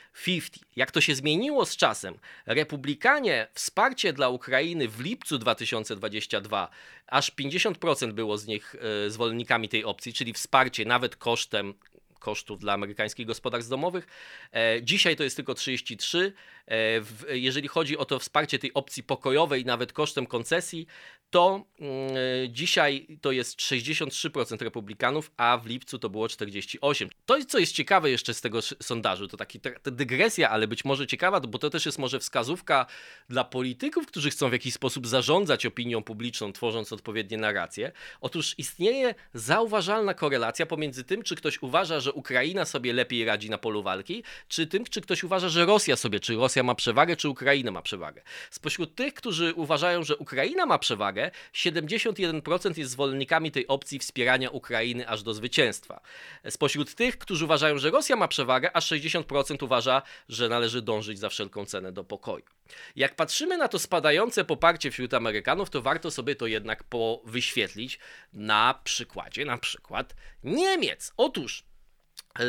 Jak 0.77 0.91
to 0.91 1.01
się 1.01 1.15
zmieniło 1.15 1.67
z 1.67 1.77
czasem? 1.77 2.19
Republikanie 2.47 3.49
wsparcie 3.55 4.13
dla 4.13 4.29
Ukrainy 4.29 4.89
w 4.89 5.01
lipcu 5.01 5.39
2000 5.39 5.97
2022 5.97 6.69
aż 7.07 7.33
50% 7.33 8.13
było 8.13 8.39
z 8.39 8.47
nich 8.47 8.77
e, 9.07 9.11
zwolennikami 9.11 9.69
tej 9.69 9.85
opcji, 9.85 10.13
czyli 10.13 10.33
wsparcie 10.33 10.85
nawet 10.85 11.17
kosztem 11.17 11.75
kosztów 12.25 12.59
dla 12.59 12.73
amerykańskich 12.73 13.27
gospodarstw 13.27 13.71
domowych. 13.71 14.07
E, 14.53 14.83
dzisiaj 14.83 15.17
to 15.17 15.25
jest 15.25 15.37
tylko 15.37 15.55
33. 15.55 16.33
E, 16.69 17.37
jeżeli 17.37 17.69
chodzi 17.69 17.99
o 17.99 18.05
to 18.05 18.19
wsparcie 18.19 18.59
tej 18.59 18.75
opcji 18.75 19.03
pokojowej, 19.03 19.65
nawet 19.65 19.93
kosztem 19.93 20.27
koncesji, 20.27 20.87
to 21.35 21.65
mm, 21.81 21.93
dzisiaj 22.49 23.07
to 23.21 23.33
jest 23.33 23.59
63% 23.59 24.63
republikanów, 24.63 25.31
a 25.37 25.59
w 25.59 25.67
lipcu 25.67 25.99
to 25.99 26.11
było 26.11 26.27
48%. 26.27 27.09
To, 27.27 27.45
co 27.49 27.59
jest 27.59 27.73
ciekawe 27.73 28.11
jeszcze 28.11 28.35
z 28.35 28.41
tego 28.41 28.63
sondażu, 28.63 29.29
to 29.29 29.37
taka 29.37 29.59
dygresja, 29.85 30.51
ale 30.51 30.69
być 30.69 30.85
może 30.85 31.07
ciekawa, 31.07 31.41
bo 31.41 31.59
to 31.59 31.71
też 31.71 31.87
jest 31.87 31.99
może 31.99 32.21
wskazówka 32.21 32.87
dla 33.29 33.45
polityków, 33.45 34.07
którzy 34.07 34.31
chcą 34.31 34.49
w 34.49 34.53
jakiś 34.53 34.75
sposób 34.75 35.07
zarządzać 35.07 35.67
opinią 35.67 36.03
publiczną, 36.03 36.53
tworząc 36.53 36.93
odpowiednie 36.93 37.39
narracje. 37.39 37.93
Otóż 38.21 38.55
istnieje 38.59 39.15
zauważalna 39.35 40.15
korelacja 40.15 40.67
pomiędzy 40.67 41.05
tym, 41.05 41.23
czy 41.23 41.37
ktoś 41.37 41.63
uważa, 41.63 42.01
że 42.01 42.13
Ukraina 42.13 42.65
sobie 42.65 42.93
lepiej 42.93 43.25
radzi 43.25 43.51
na 43.51 43.59
polu 43.59 43.83
walki, 43.83 44.23
czy 44.49 44.67
tym, 44.67 44.85
czy 44.85 45.01
ktoś 45.01 45.25
uważa, 45.25 45.49
że 45.49 45.65
Rosja 45.65 45.97
sobie, 45.97 46.21
czy 46.21 46.35
Rosja 46.35 46.63
ma 46.63 46.75
przewagę, 46.75 47.17
czy 47.17 47.29
Ukraina 47.29 47.71
ma 47.71 47.83
przewagę. 47.83 48.23
Spośród 48.51 48.95
tych, 48.95 49.15
którzy 49.15 49.55
uważają, 49.55 50.05
że 50.05 50.17
Ukraina 50.17 50.67
ma 50.67 50.79
przewagę, 50.79 51.24
71% 51.55 52.79
jest 52.79 52.91
zwolennikami 52.91 53.51
tej 53.51 53.67
opcji 53.67 53.99
wspierania 53.99 54.51
Ukrainy 54.51 55.09
aż 55.09 55.23
do 55.23 55.35
zwycięstwa. 55.35 56.01
Spośród 56.51 56.95
tych, 56.95 57.19
którzy 57.19 57.45
uważają, 57.45 57.79
że 57.79 57.91
Rosja 57.91 58.17
ma 58.17 58.29
przewagę, 58.29 58.77
aż 58.77 58.93
60% 58.93 59.65
uważa, 59.65 60.03
że 60.29 60.49
należy 60.49 60.83
dążyć 60.83 61.19
za 61.19 61.29
wszelką 61.29 61.65
cenę 61.65 61.93
do 61.93 62.05
pokoju. 62.05 62.45
Jak 62.97 63.17
patrzymy 63.17 63.57
na 63.57 63.69
to 63.69 63.79
spadające 63.79 64.45
poparcie 64.45 64.91
wśród 64.91 65.15
Amerykanów, 65.15 65.71
to 65.71 65.83
warto 65.83 66.11
sobie 66.11 66.37
to 66.37 66.47
jednak 66.47 66.85
wyświetlić 67.25 67.99
na 68.33 68.81
przykładzie 68.85 69.45
na 69.45 69.59
przykład 69.59 70.15
Niemiec. 70.45 71.13
Otóż 71.17 71.65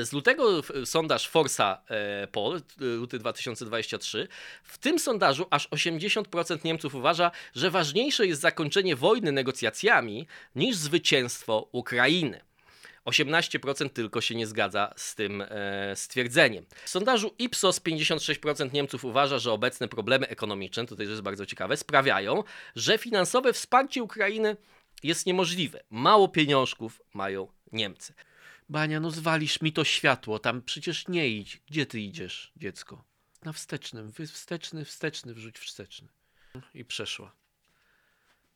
z 0.03 0.13
lutego 0.13 0.61
sondaż 0.85 1.27
Forsa 1.27 1.81
e, 1.89 2.27
Poll, 2.27 2.61
luty 2.79 3.19
2023, 3.19 4.27
w 4.63 4.77
tym 4.77 4.99
sondażu 4.99 5.47
aż 5.49 5.69
80% 5.69 6.65
Niemców 6.65 6.95
uważa, 6.95 7.31
że 7.55 7.71
ważniejsze 7.71 8.27
jest 8.27 8.41
zakończenie 8.41 8.95
wojny 8.95 9.31
negocjacjami 9.31 10.27
niż 10.55 10.75
zwycięstwo 10.75 11.69
Ukrainy. 11.71 12.41
18% 13.05 13.89
tylko 13.89 14.21
się 14.21 14.35
nie 14.35 14.47
zgadza 14.47 14.93
z 14.97 15.15
tym 15.15 15.41
e, 15.41 15.95
stwierdzeniem. 15.95 16.65
W 16.85 16.89
sondażu 16.89 17.35
Ipsos 17.39 17.81
56% 17.81 18.73
Niemców 18.73 19.05
uważa, 19.05 19.39
że 19.39 19.51
obecne 19.51 19.87
problemy 19.87 20.27
ekonomiczne, 20.27 20.85
też 20.85 21.09
jest 21.09 21.21
bardzo 21.21 21.45
ciekawe, 21.45 21.77
sprawiają, 21.77 22.43
że 22.75 22.97
finansowe 22.97 23.53
wsparcie 23.53 24.03
Ukrainy 24.03 24.57
jest 25.03 25.25
niemożliwe. 25.25 25.83
Mało 25.89 26.27
pieniążków 26.27 27.01
mają 27.13 27.47
Niemcy. 27.71 28.13
Bania, 28.69 28.99
no 28.99 29.11
zwalisz 29.11 29.61
mi 29.61 29.73
to 29.73 29.83
światło, 29.83 30.39
tam 30.39 30.61
przecież 30.61 31.07
nie 31.07 31.27
idź. 31.27 31.61
Gdzie 31.67 31.85
ty 31.85 31.99
idziesz, 31.99 32.51
dziecko? 32.55 33.03
Na 33.43 33.53
wstecznym, 33.53 34.11
wsteczny, 34.27 34.85
wsteczny, 34.85 35.33
wrzuć 35.33 35.59
wsteczny. 35.59 36.07
I 36.73 36.85
przeszła. 36.85 37.35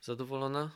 Zadowolona? 0.02 0.72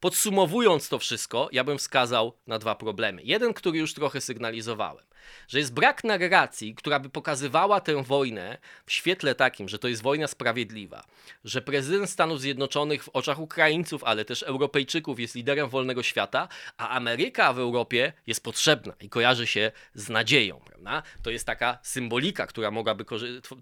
Podsumowując 0.00 0.88
to 0.88 0.98
wszystko, 0.98 1.48
ja 1.52 1.64
bym 1.64 1.78
wskazał 1.78 2.38
na 2.46 2.58
dwa 2.58 2.74
problemy. 2.74 3.22
Jeden, 3.24 3.54
który 3.54 3.78
już 3.78 3.94
trochę 3.94 4.20
sygnalizowałem 4.20 5.07
że 5.48 5.58
jest 5.58 5.74
brak 5.74 6.04
narracji, 6.04 6.74
która 6.74 7.00
by 7.00 7.10
pokazywała 7.10 7.80
tę 7.80 8.02
wojnę 8.02 8.58
w 8.86 8.92
świetle 8.92 9.34
takim, 9.34 9.68
że 9.68 9.78
to 9.78 9.88
jest 9.88 10.02
wojna 10.02 10.26
sprawiedliwa, 10.26 11.04
że 11.44 11.62
prezydent 11.62 12.10
Stanów 12.10 12.40
Zjednoczonych 12.40 13.04
w 13.04 13.08
oczach 13.08 13.38
Ukraińców, 13.38 14.04
ale 14.04 14.24
też 14.24 14.42
Europejczyków 14.42 15.20
jest 15.20 15.34
liderem 15.34 15.68
wolnego 15.68 16.02
świata, 16.02 16.48
a 16.76 16.88
Ameryka 16.88 17.52
w 17.52 17.58
Europie 17.58 18.12
jest 18.26 18.42
potrzebna 18.42 18.92
i 19.00 19.08
kojarzy 19.08 19.46
się 19.46 19.72
z 19.94 20.08
nadzieją. 20.08 20.60
Prawda? 20.64 21.02
To 21.22 21.30
jest 21.30 21.46
taka 21.46 21.78
symbolika, 21.82 22.46
która 22.46 22.70
mogłaby 22.70 23.04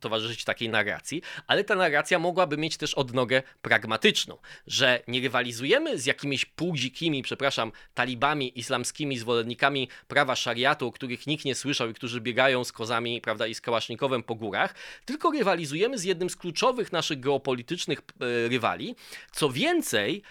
towarzyszyć 0.00 0.44
takiej 0.44 0.68
narracji, 0.68 1.22
ale 1.46 1.64
ta 1.64 1.74
narracja 1.74 2.18
mogłaby 2.18 2.56
mieć 2.56 2.76
też 2.76 2.94
odnogę 2.94 3.42
pragmatyczną, 3.62 4.38
że 4.66 5.00
nie 5.08 5.20
rywalizujemy 5.20 5.98
z 5.98 6.06
jakimiś 6.06 6.44
półdzikimi, 6.44 7.22
przepraszam, 7.22 7.72
talibami 7.94 8.58
islamskimi, 8.58 9.18
zwolennikami 9.18 9.88
prawa 10.08 10.36
szariatu, 10.36 10.86
o 10.86 10.92
których 10.92 11.26
nikt 11.26 11.44
nie 11.44 11.54
słyszał 11.56 11.90
i 11.90 11.94
którzy 11.94 12.20
biegają 12.20 12.64
z 12.64 12.72
kozami 12.72 13.20
prawda, 13.20 13.46
i 13.46 13.54
z 13.54 13.60
kałasznikowem 13.60 14.22
po 14.22 14.34
górach, 14.34 14.74
tylko 15.04 15.30
rywalizujemy 15.30 15.98
z 15.98 16.04
jednym 16.04 16.30
z 16.30 16.36
kluczowych 16.36 16.92
naszych 16.92 17.20
geopolitycznych 17.20 17.98
e, 17.98 18.48
rywali. 18.48 18.96
Co 19.32 19.50
więcej, 19.50 20.22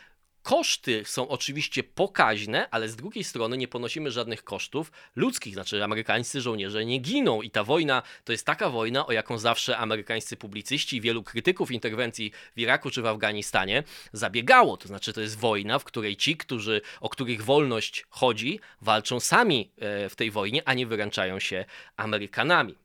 Koszty 0.46 1.04
są 1.06 1.28
oczywiście 1.28 1.84
pokaźne, 1.84 2.70
ale 2.72 2.90
z 2.90 2.96
drugiej 2.96 3.24
strony 3.24 3.58
nie 3.58 3.68
ponosimy 3.68 4.12
żadnych 4.12 4.44
kosztów 4.44 4.92
ludzkich, 5.16 5.54
znaczy 5.54 5.84
amerykańscy 5.84 6.42
żołnierze 6.42 6.86
nie 6.86 7.00
giną 7.00 7.42
i 7.42 7.50
ta 7.50 7.64
wojna 7.64 8.04
to 8.24 8.32
jest 8.32 8.46
taka 8.46 8.70
wojna, 8.70 9.08
o 9.08 9.12
jaką 9.12 9.38
zawsze 9.38 9.78
amerykańscy 9.78 10.38
publicyści 10.38 10.98
i 10.98 11.02
wielu 11.02 11.24
krytyków 11.24 11.72
interwencji 11.72 12.32
w 12.56 12.60
Iraku 12.60 12.90
czy 12.90 13.02
w 13.02 13.06
Afganistanie 13.06 13.84
zabiegało. 14.14 14.78
To 14.78 14.88
znaczy 14.88 15.14
to 15.14 15.22
jest 15.22 15.40
wojna, 15.40 15.80
w 15.80 15.84
której 15.84 16.16
ci, 16.18 16.38
którzy, 16.38 16.82
o 17.02 17.10
których 17.10 17.44
wolność 17.44 18.06
chodzi, 18.10 18.60
walczą 18.82 19.20
sami 19.20 19.72
e, 19.78 20.10
w 20.10 20.16
tej 20.16 20.32
wojnie, 20.32 20.62
a 20.66 20.74
nie 20.74 20.88
wyręczają 20.88 21.40
się 21.40 21.66
Amerykanami. 21.98 22.85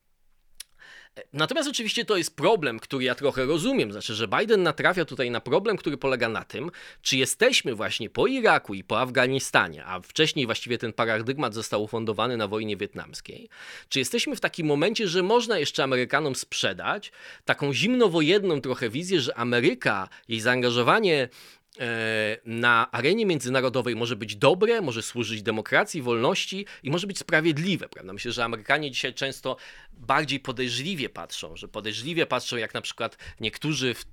Natomiast 1.32 1.68
oczywiście 1.68 2.04
to 2.04 2.16
jest 2.16 2.36
problem, 2.36 2.80
który 2.80 3.04
ja 3.04 3.14
trochę 3.14 3.44
rozumiem. 3.44 3.92
Znaczy, 3.92 4.14
że 4.14 4.28
Biden 4.28 4.62
natrafia 4.62 5.04
tutaj 5.04 5.30
na 5.30 5.40
problem, 5.40 5.76
który 5.76 5.96
polega 5.96 6.28
na 6.28 6.44
tym, 6.44 6.70
czy 7.02 7.16
jesteśmy 7.16 7.74
właśnie 7.74 8.10
po 8.10 8.26
Iraku 8.26 8.74
i 8.74 8.84
po 8.84 9.00
Afganistanie, 9.00 9.84
a 9.86 10.00
wcześniej 10.00 10.46
właściwie 10.46 10.78
ten 10.78 10.92
paradygmat 10.92 11.54
został 11.54 11.82
ufundowany 11.82 12.36
na 12.36 12.48
wojnie 12.48 12.76
wietnamskiej, 12.76 13.48
czy 13.88 13.98
jesteśmy 13.98 14.36
w 14.36 14.40
takim 14.40 14.66
momencie, 14.66 15.08
że 15.08 15.22
można 15.22 15.58
jeszcze 15.58 15.84
Amerykanom 15.84 16.34
sprzedać 16.34 17.12
taką 17.44 17.72
zimnowojenną 17.72 18.60
trochę 18.60 18.90
wizję, 18.90 19.20
że 19.20 19.38
Ameryka, 19.38 20.08
jej 20.28 20.40
zaangażowanie 20.40 21.28
na 22.44 22.90
arenie 22.92 23.26
międzynarodowej 23.26 23.96
może 23.96 24.16
być 24.16 24.36
dobre, 24.36 24.80
może 24.80 25.02
służyć 25.02 25.42
demokracji, 25.42 26.02
wolności 26.02 26.66
i 26.82 26.90
może 26.90 27.06
być 27.06 27.18
sprawiedliwe. 27.18 27.88
Prawda? 27.88 28.12
Myślę, 28.12 28.32
że 28.32 28.44
Amerykanie 28.44 28.90
dzisiaj 28.90 29.14
często 29.14 29.56
bardziej 29.92 30.40
podejrzliwie 30.40 31.08
patrzą, 31.08 31.56
że 31.56 31.68
podejrzliwie 31.68 32.26
patrzą, 32.26 32.56
jak 32.56 32.74
na 32.74 32.80
przykład 32.80 33.16
niektórzy 33.40 33.94
w, 33.94 34.04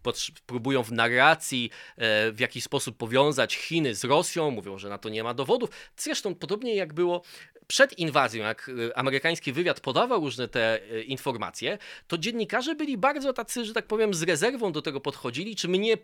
próbują 0.46 0.84
w 0.84 0.92
narracji 0.92 1.70
e, 1.98 2.32
w 2.32 2.40
jakiś 2.40 2.64
sposób 2.64 2.98
powiązać 2.98 3.56
Chiny 3.56 3.96
z 3.96 4.04
Rosją, 4.04 4.52
mówią, 4.52 4.78
że 4.78 4.90
na 4.90 4.98
to 4.98 5.10
nie 5.10 5.24
ma 5.24 5.34
dowodów. 5.34 5.70
Zresztą 5.98 6.36
podobnie 6.36 6.76
jak 6.76 6.94
było 6.94 7.22
przed 7.68 8.00
inwazją, 8.00 8.44
jak 8.44 8.70
y, 8.70 8.96
amerykański 8.96 9.52
wywiad 9.52 9.80
podawał 9.80 10.22
różne 10.22 10.48
te 10.48 10.92
y, 10.92 11.04
informacje, 11.04 11.78
to 12.08 12.18
dziennikarze 12.18 12.76
byli 12.76 12.98
bardzo 12.98 13.34
tacy, 13.34 13.66
że 13.66 13.74
tak 13.74 13.88
powiem, 13.88 14.14
z 14.14 14.24
rezerwą 14.24 14.72
do 14.72 14.82
tego 14.82 15.02
podchodzili, 15.02 15.56
czy 15.56 15.68
my 15.68 15.78
nie 15.78 15.98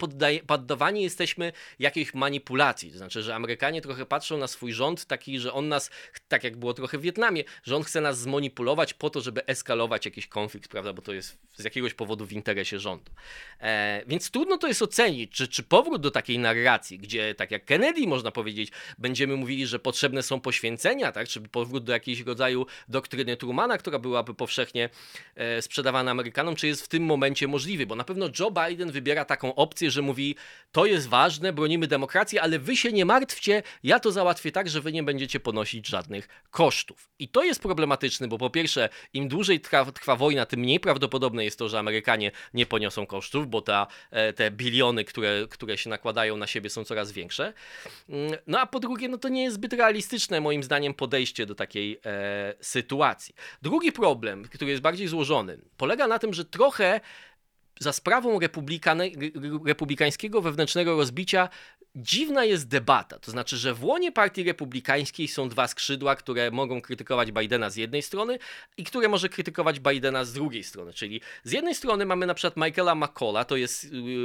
poddawani 0.48 1.04
jesteśmy 1.04 1.52
jakiejś 1.80 2.14
manipulacji. 2.14 2.92
To 2.92 2.98
znaczy, 2.98 3.24
że 3.24 3.36
Amerykanie 3.36 3.82
trochę 3.82 4.06
patrzą 4.06 4.38
na 4.38 4.48
swój 4.48 4.74
rząd 4.74 5.06
taki, 5.06 5.40
że 5.40 5.54
on 5.54 5.68
nas, 5.68 5.92
tak 6.28 6.44
jak 6.44 6.58
było 6.58 6.74
trochę 6.74 6.98
w 6.98 7.02
Wietnamie, 7.02 7.44
że 7.64 7.76
on 7.76 7.84
chce 7.84 8.02
nas 8.02 8.20
zmanipulować 8.20 8.94
po 8.94 9.10
to, 9.10 9.22
żeby 9.22 9.46
eskalować 9.46 10.06
jakiś 10.06 10.28
konflikt, 10.28 10.72
prawda, 10.72 10.94
bo 10.94 11.02
to 11.02 11.14
jest 11.14 11.38
z 11.56 11.64
jakiegoś 11.64 11.94
powodu 11.94 12.26
w 12.26 12.32
interesie 12.34 12.80
rządu. 12.80 13.12
E, 13.60 14.04
więc 14.08 14.32
trudno 14.32 14.58
to 14.58 14.68
jest 14.68 14.82
ocenić, 14.82 15.32
czy, 15.32 15.48
czy 15.48 15.64
powrót 15.64 16.02
do 16.02 16.12
takiej 16.12 16.40
narracji, 16.40 17.00
gdzie 17.00 17.36
tak 17.36 17.52
jak 17.52 17.66
Kennedy 17.66 18.08
można 18.08 18.32
powiedzieć, 18.32 18.72
będziemy 18.98 19.36
mówili, 19.36 19.68
że 19.68 19.80
potrzebne 19.80 20.24
są 20.24 20.40
poświęcenia, 20.40 21.12
tak, 21.12 21.28
czy 21.28 21.42
powrót 21.54 21.84
do 21.84 21.94
jakiegoś 21.94 22.26
rodzaju 22.26 22.66
doktryny 22.88 23.38
Trumana, 23.38 23.78
która 23.78 24.00
byłaby 24.00 24.34
powszechnie 24.34 24.90
e, 25.36 25.62
sprzedawana 25.62 26.12
Amerykanom, 26.12 26.56
czy 26.56 26.68
jest 26.68 26.86
w 26.86 26.88
tym 26.88 27.04
momencie 27.04 27.48
możliwy, 27.48 27.86
bo 27.86 27.96
na 27.96 28.04
pewno 28.04 28.30
Joe 28.40 28.52
Biden 28.52 28.92
wybiera 28.92 29.26
taką 29.26 29.56
opcję, 29.56 29.92
że 29.92 30.02
mówi, 30.02 30.36
to 30.72 30.86
jest 30.86 31.08
ważne, 31.08 31.54
bronimy 31.54 31.88
demokracji, 31.88 32.40
ale 32.40 32.60
wy 32.60 32.78
się 32.78 32.92
nie 32.92 33.06
martwcie, 33.06 33.64
ja 33.84 34.00
to 34.00 34.12
załatwię 34.12 34.52
tak, 34.52 34.70
że 34.70 34.82
wy 34.82 34.92
nie 34.92 35.04
będziecie 35.04 35.40
ponosić 35.40 35.88
żadnych 35.88 36.28
kosztów. 36.52 37.10
I 37.20 37.28
to 37.28 37.44
jest 37.44 37.62
problematyczne, 37.62 38.28
bo 38.28 38.38
po 38.38 38.50
pierwsze, 38.50 38.90
im 39.14 39.28
dłużej 39.28 39.60
trwa, 39.60 39.92
trwa 39.92 40.16
wojna, 40.16 40.46
tym 40.46 40.60
mniej 40.60 40.80
prawdopodobne 40.80 41.46
jest 41.46 41.60
to, 41.60 41.70
że 41.70 41.80
Amerykanie 41.80 42.32
nie 42.54 42.66
poniosą 42.66 43.06
kosztów, 43.06 43.48
bo 43.48 43.62
ta, 43.62 43.88
e, 44.12 44.34
te 44.34 44.52
biliony, 44.52 45.06
które, 45.06 45.48
które 45.50 45.78
się 45.78 45.90
nakładają 45.90 46.38
na 46.38 46.48
siebie 46.48 46.70
są 46.70 46.84
coraz 46.84 47.12
większe. 47.12 47.54
Mm, 48.10 48.38
no 48.48 48.60
a 48.60 48.66
po 48.66 48.80
drugie, 48.80 49.10
no 49.10 49.18
to 49.18 49.30
nie 49.30 49.44
jest 49.44 49.56
zbyt 49.56 49.74
realistyczne 49.74 50.42
moim 50.42 50.64
zdaniem 50.64 50.94
podejście 50.94 51.43
do 51.46 51.56
takiej 51.56 52.00
e, 52.06 52.54
sytuacji. 52.62 53.36
Drugi 53.62 53.92
problem, 53.92 54.44
który 54.44 54.72
jest 54.72 54.84
bardziej 54.84 55.08
złożony, 55.08 55.58
polega 55.78 56.08
na 56.08 56.20
tym, 56.20 56.34
że 56.34 56.46
trochę 56.46 57.00
za 57.84 57.94
sprawą 57.94 58.40
republikańskiego 59.66 60.42
wewnętrznego 60.42 60.98
rozbicia 60.98 61.50
dziwna 61.96 62.46
jest 62.46 62.68
debata. 62.68 63.20
To 63.20 63.32
znaczy, 63.32 63.58
że 63.58 63.74
w 63.74 63.84
łonie 63.84 64.12
partii 64.12 64.44
republikańskiej 64.44 65.28
są 65.28 65.50
dwa 65.50 65.68
skrzydła, 65.68 66.16
które 66.16 66.52
mogą 66.52 66.82
krytykować 66.82 67.32
Bidena 67.32 67.70
z 67.70 67.76
jednej 67.76 68.02
strony 68.02 68.40
i 68.78 68.84
które 68.84 69.08
może 69.08 69.30
krytykować 69.30 69.80
Bidena 69.80 70.26
z 70.26 70.34
drugiej 70.34 70.64
strony. 70.64 70.94
Czyli 70.94 71.22
z 71.44 71.52
jednej 71.52 71.76
strony 71.76 72.06
mamy 72.06 72.26
na 72.26 72.34
przykład 72.34 72.68
Michaela 72.68 72.96
McCalla, 72.96 73.46
to 73.46 73.56
jest 73.56 73.84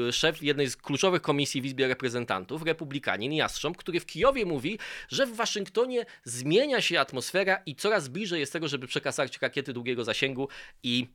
y, 0.09 0.13
szef 0.13 0.43
jednej 0.43 0.71
z 0.71 0.77
kluczowych 0.77 1.23
komisji 1.23 1.63
w 1.63 1.67
Izbie 1.67 1.89
Reprezentantów, 1.89 2.63
republikanin, 2.63 3.33
jastrząb, 3.33 3.77
który 3.77 4.01
w 4.01 4.07
Kijowie 4.07 4.47
mówi, 4.47 4.79
że 5.09 5.27
w 5.27 5.37
Waszyngtonie 5.37 6.07
zmienia 6.25 6.81
się 6.81 7.01
atmosfera 7.01 7.63
i 7.67 7.77
coraz 7.77 8.09
bliżej 8.09 8.41
jest 8.41 8.53
tego, 8.53 8.69
żeby 8.69 8.87
przekazać 8.87 9.39
rakiety 9.43 9.73
długiego 9.73 10.05
zasięgu 10.05 10.49
i 10.83 11.07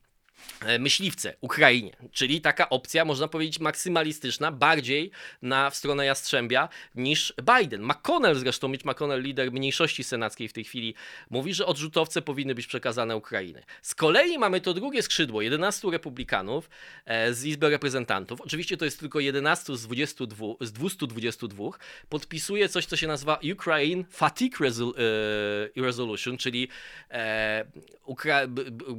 myśliwce 0.80 1.36
Ukrainie, 1.42 1.96
czyli 2.12 2.42
taka 2.42 2.70
opcja, 2.70 3.06
można 3.06 3.28
powiedzieć, 3.28 3.60
maksymalistyczna, 3.60 4.52
bardziej 4.52 5.12
na 5.42 5.70
w 5.70 5.76
stronę 5.76 6.06
Jastrzębia 6.06 6.70
niż 6.96 7.34
Biden. 7.58 7.84
McConnell 7.84 8.36
zresztą, 8.36 8.68
Mitch 8.68 8.86
McConnell, 8.86 9.22
lider 9.22 9.52
mniejszości 9.52 10.04
senackiej 10.04 10.48
w 10.48 10.54
tej 10.54 10.64
chwili, 10.64 10.96
mówi, 11.30 11.54
że 11.54 11.66
odrzutowce 11.66 12.22
powinny 12.22 12.56
być 12.56 12.68
przekazane 12.68 13.18
Ukrainie. 13.18 13.64
Z 13.82 13.96
kolei 13.96 14.38
mamy 14.38 14.62
to 14.62 14.74
drugie 14.74 15.02
skrzydło, 15.02 15.42
11 15.42 15.92
republikanów 15.92 16.70
e, 17.06 17.34
z 17.34 17.46
Izby 17.46 17.70
Reprezentantów, 17.70 18.42
oczywiście 18.42 18.78
to 18.78 18.86
jest 18.86 19.00
tylko 19.00 19.20
11 19.20 19.78
z, 19.78 19.82
22, 19.82 20.46
z 20.62 20.72
222, 20.72 21.64
podpisuje 22.10 22.70
coś, 22.70 22.86
co 22.86 22.96
się 22.96 23.08
nazywa 23.08 23.40
Ukraine 23.54 24.04
Fatigue 24.12 24.66
e, 24.66 25.82
Resolution, 25.82 26.38
czyli 26.38 26.68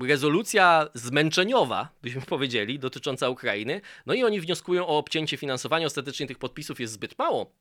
rezolucja 0.01 0.89
zmęczenia 0.95 1.24
zmęczeniowa, 1.25 1.89
byśmy 2.03 2.23
powiedzieli, 2.37 2.79
dotycząca 2.79 3.29
Ukrainy. 3.29 3.81
No 4.07 4.15
i 4.15 4.25
oni 4.25 4.41
wnioskują 4.41 4.87
o 4.87 4.99
obcięcie 4.99 5.37
finansowania. 5.37 5.87
Ostatecznie 5.87 6.27
tych 6.27 6.39
podpisów 6.39 6.81
jest 6.81 6.93
zbyt 6.93 7.19
mało. 7.19 7.53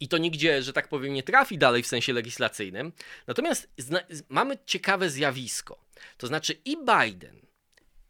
I 0.00 0.08
to 0.08 0.18
nigdzie, 0.18 0.62
że 0.62 0.72
tak 0.72 0.88
powiem, 0.88 1.12
nie 1.12 1.22
trafi 1.22 1.58
dalej 1.58 1.82
w 1.82 1.86
sensie 1.86 2.12
legislacyjnym. 2.12 2.92
Natomiast 3.26 3.68
mamy 4.28 4.58
ciekawe 4.66 5.10
zjawisko. 5.10 5.84
To 6.16 6.26
znaczy 6.26 6.52
i 6.64 6.76
Biden, 6.76 7.40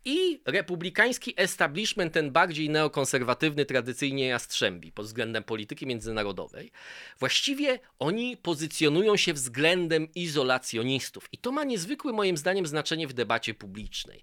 i 0.04 0.40
republikański 0.46 1.34
establishment, 1.36 2.12
ten 2.12 2.30
bardziej 2.30 2.70
neokonserwatywny, 2.70 3.64
tradycyjnie 3.64 4.26
jastrzębi 4.26 4.92
pod 4.92 5.06
względem 5.06 5.44
polityki 5.44 5.86
międzynarodowej, 5.86 6.70
właściwie 7.18 7.78
oni 7.98 8.36
pozycjonują 8.36 9.16
się 9.16 9.32
względem 9.32 10.08
izolacjonistów. 10.14 11.28
I 11.32 11.38
to 11.38 11.52
ma 11.52 11.64
niezwykłe, 11.64 12.12
moim 12.12 12.36
zdaniem, 12.36 12.66
znaczenie 12.66 13.08
w 13.08 13.12
debacie 13.12 13.54
publicznej. 13.54 14.22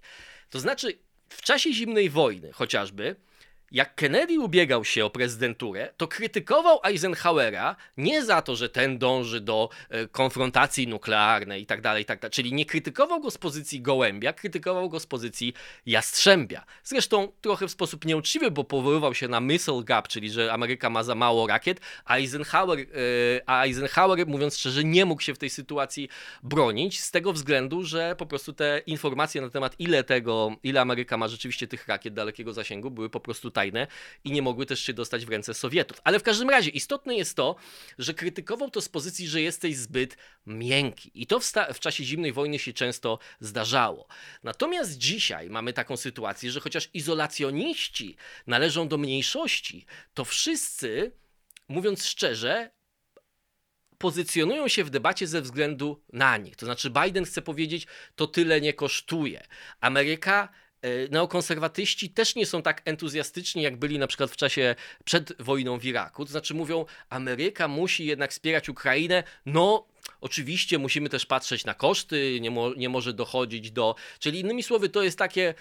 To 0.50 0.60
znaczy, 0.60 0.98
w 1.28 1.42
czasie 1.42 1.72
zimnej 1.72 2.10
wojny 2.10 2.52
chociażby, 2.52 3.16
jak 3.72 3.94
Kennedy 3.94 4.40
ubiegał 4.40 4.84
się 4.84 5.04
o 5.04 5.10
prezydenturę, 5.10 5.92
to 5.96 6.08
krytykował 6.08 6.80
Eisenhowera 6.84 7.76
nie 7.96 8.24
za 8.24 8.42
to, 8.42 8.56
że 8.56 8.68
ten 8.68 8.98
dąży 8.98 9.40
do 9.40 9.68
e, 9.88 10.08
konfrontacji 10.08 10.88
nuklearnej 10.88 11.62
i 11.62 11.66
tak 11.66 11.80
dalej, 11.80 12.04
tak 12.04 12.20
dalej. 12.20 12.32
Czyli 12.32 12.52
nie 12.52 12.66
krytykował 12.66 13.20
go 13.20 13.30
z 13.30 13.38
pozycji 13.38 13.80
gołębia, 13.80 14.32
krytykował 14.32 14.88
go 14.88 15.00
z 15.00 15.06
pozycji 15.06 15.54
jastrzębia. 15.86 16.64
Zresztą 16.84 17.32
trochę 17.40 17.68
w 17.68 17.70
sposób 17.70 18.04
nieuczciwy, 18.04 18.50
bo 18.50 18.64
powoływał 18.64 19.14
się 19.14 19.28
na 19.28 19.40
missile 19.40 19.84
gap, 19.84 20.08
czyli 20.08 20.30
że 20.30 20.52
Ameryka 20.52 20.90
ma 20.90 21.02
za 21.02 21.14
mało 21.14 21.46
rakiet, 21.46 21.80
a 22.04 22.16
Eisenhower, 22.16 22.78
e, 22.78 22.84
a 23.46 23.64
Eisenhower 23.64 24.26
mówiąc 24.26 24.58
szczerze, 24.58 24.84
nie 24.84 25.04
mógł 25.04 25.22
się 25.22 25.34
w 25.34 25.38
tej 25.38 25.50
sytuacji 25.50 26.08
bronić 26.42 27.00
z 27.00 27.10
tego 27.10 27.32
względu, 27.32 27.84
że 27.84 28.16
po 28.18 28.26
prostu 28.26 28.52
te 28.52 28.82
informacje 28.86 29.40
na 29.40 29.50
temat 29.50 29.74
ile 29.78 30.04
tego, 30.04 30.56
ile 30.62 30.80
Ameryka 30.80 31.16
ma 31.16 31.28
rzeczywiście 31.28 31.66
tych 31.66 31.88
rakiet 31.88 32.14
dalekiego 32.14 32.52
zasięgu 32.52 32.90
były 32.90 33.10
po 33.10 33.20
prostu 33.20 33.50
tajne 33.60 33.86
i 34.24 34.32
nie 34.32 34.42
mogły 34.42 34.66
też 34.66 34.80
się 34.80 34.92
dostać 34.92 35.26
w 35.26 35.28
ręce 35.28 35.54
Sowietów. 35.54 36.00
Ale 36.04 36.18
w 36.18 36.22
każdym 36.22 36.50
razie 36.50 36.70
istotne 36.70 37.16
jest 37.16 37.36
to, 37.36 37.56
że 37.98 38.14
krytykował 38.14 38.70
to 38.70 38.80
z 38.80 38.88
pozycji, 38.88 39.28
że 39.28 39.42
jesteś 39.42 39.76
zbyt 39.76 40.16
miękki. 40.46 41.10
I 41.14 41.26
to 41.26 41.40
w, 41.40 41.52
w 41.74 41.80
czasie 41.80 42.04
zimnej 42.04 42.32
wojny 42.32 42.58
się 42.58 42.72
często 42.72 43.18
zdarzało. 43.40 44.08
Natomiast 44.42 44.98
dzisiaj 44.98 45.50
mamy 45.50 45.72
taką 45.72 45.96
sytuację, 45.96 46.50
że 46.50 46.60
chociaż 46.60 46.88
izolacjoniści 46.94 48.16
należą 48.46 48.88
do 48.88 48.98
mniejszości, 48.98 49.86
to 50.14 50.24
wszyscy, 50.24 51.12
mówiąc 51.68 52.04
szczerze, 52.04 52.70
pozycjonują 53.98 54.68
się 54.68 54.84
w 54.84 54.90
debacie 54.90 55.26
ze 55.26 55.42
względu 55.42 56.02
na 56.12 56.36
nich. 56.36 56.56
To 56.56 56.66
znaczy, 56.66 56.90
Biden 56.90 57.24
chce 57.24 57.42
powiedzieć, 57.42 57.86
to 58.16 58.26
tyle 58.26 58.60
nie 58.60 58.72
kosztuje. 58.72 59.46
Ameryka 59.80 60.48
neokonserwatyści 61.10 62.10
też 62.10 62.34
nie 62.34 62.46
są 62.46 62.62
tak 62.62 62.82
entuzjastyczni, 62.84 63.62
jak 63.62 63.76
byli 63.76 63.98
na 63.98 64.06
przykład 64.06 64.30
w 64.30 64.36
czasie 64.36 64.74
przed 65.04 65.42
wojną 65.42 65.78
w 65.78 65.84
Iraku. 65.84 66.24
To 66.24 66.30
znaczy 66.30 66.54
mówią, 66.54 66.84
Ameryka 67.08 67.68
musi 67.68 68.06
jednak 68.06 68.30
wspierać 68.30 68.68
Ukrainę, 68.68 69.22
no 69.46 69.86
oczywiście 70.20 70.78
musimy 70.78 71.08
też 71.08 71.26
patrzeć 71.26 71.64
na 71.64 71.74
koszty, 71.74 72.38
nie, 72.40 72.50
mo 72.50 72.74
nie 72.74 72.88
może 72.88 73.12
dochodzić 73.12 73.70
do... 73.70 73.94
Czyli 74.18 74.40
innymi 74.40 74.62
słowy, 74.62 74.88
to 74.88 75.02
jest 75.02 75.18
takie 75.18 75.54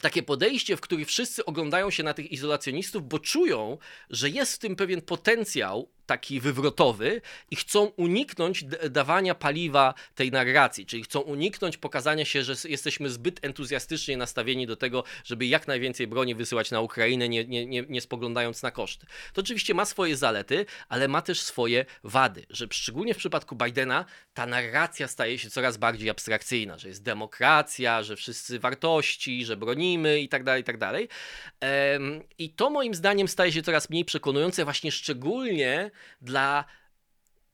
takie 0.00 0.22
podejście, 0.22 0.76
w 0.76 0.80
którym 0.80 1.04
wszyscy 1.04 1.44
oglądają 1.44 1.90
się 1.90 2.02
na 2.02 2.14
tych 2.14 2.32
izolacjonistów, 2.32 3.08
bo 3.08 3.18
czują, 3.18 3.78
że 4.10 4.30
jest 4.30 4.54
w 4.54 4.58
tym 4.58 4.76
pewien 4.76 5.02
potencjał 5.02 5.88
taki 6.06 6.40
wywrotowy 6.40 7.20
i 7.50 7.56
chcą 7.56 7.84
uniknąć 7.84 8.64
dawania 8.90 9.34
paliwa 9.34 9.94
tej 10.14 10.30
narracji, 10.30 10.86
czyli 10.86 11.02
chcą 11.02 11.20
uniknąć 11.20 11.76
pokazania 11.76 12.24
się, 12.24 12.44
że 12.44 12.54
jesteśmy 12.68 13.10
zbyt 13.10 13.44
entuzjastycznie 13.44 14.16
nastawieni 14.16 14.66
do 14.66 14.76
tego, 14.76 15.04
żeby 15.24 15.46
jak 15.46 15.68
najwięcej 15.68 16.06
broni 16.06 16.34
wysyłać 16.34 16.70
na 16.70 16.80
Ukrainę, 16.80 17.28
nie, 17.28 17.44
nie, 17.44 17.66
nie, 17.66 17.82
nie 17.88 18.00
spoglądając 18.00 18.62
na 18.62 18.70
koszty. 18.70 19.06
To 19.32 19.40
oczywiście 19.40 19.74
ma 19.74 19.84
swoje 19.84 20.16
zalety, 20.16 20.66
ale 20.88 21.08
ma 21.08 21.22
też 21.22 21.40
swoje 21.40 21.84
wady, 22.04 22.46
że 22.50 22.66
szczególnie 22.70 23.14
w 23.14 23.16
przypadku 23.16 23.56
Bidena 23.56 24.04
ta 24.34 24.46
narracja 24.46 25.08
staje 25.08 25.38
się 25.38 25.50
coraz 25.50 25.76
bardziej 25.76 26.10
abstrakcyjna, 26.10 26.78
że 26.78 26.88
jest 26.88 27.02
demokracja, 27.02 28.02
że 28.02 28.16
wszyscy 28.16 28.58
wartości, 28.58 29.44
że 29.44 29.56
bronimy 29.56 30.20
i 30.20 30.28
tak 30.28 30.44
dalej, 30.44 30.60
i 30.60 30.64
tak 30.64 30.78
dalej. 30.78 31.08
I 32.38 32.50
to 32.50 32.70
moim 32.70 32.94
zdaniem 32.94 33.28
staje 33.28 33.52
się 33.52 33.62
coraz 33.62 33.90
mniej 33.90 34.04
przekonujące 34.04 34.64
właśnie 34.64 34.92
szczególnie 34.92 35.90
dla 36.22 36.64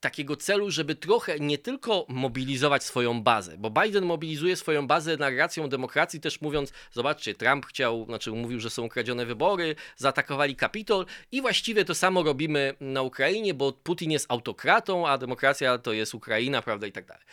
takiego 0.02 0.36
celu, 0.36 0.70
żeby 0.70 0.94
trochę 0.94 1.40
nie 1.40 1.58
tylko 1.58 2.06
mobilizować 2.08 2.84
swoją 2.84 3.22
bazę, 3.22 3.58
bo 3.58 3.70
Biden 3.70 4.04
mobilizuje 4.04 4.56
swoją 4.56 4.86
bazę 4.86 5.16
narracją 5.16 5.68
demokracji, 5.68 6.20
też 6.20 6.40
mówiąc, 6.40 6.72
zobaczcie, 6.92 7.34
Trump 7.34 7.66
chciał, 7.66 8.04
znaczy 8.04 8.30
mówił, 8.30 8.60
że 8.60 8.70
są 8.70 8.88
kradzione 8.88 9.26
wybory, 9.26 9.76
zaatakowali 9.96 10.56
Kapitol 10.56 11.06
i 11.32 11.40
właściwie 11.40 11.84
to 11.84 11.94
samo 11.94 12.22
robimy 12.22 12.74
na 12.80 13.02
Ukrainie, 13.02 13.54
bo 13.54 13.72
Putin 13.72 14.10
jest 14.10 14.26
autokratą, 14.28 15.08
a 15.08 15.18
demokracja 15.18 15.78
to 15.78 15.92
jest 15.92 16.14
Ukraina, 16.14 16.62
prawda, 16.62 16.86
i 16.86 16.92
tak 16.92 17.06
dalej. 17.06 17.24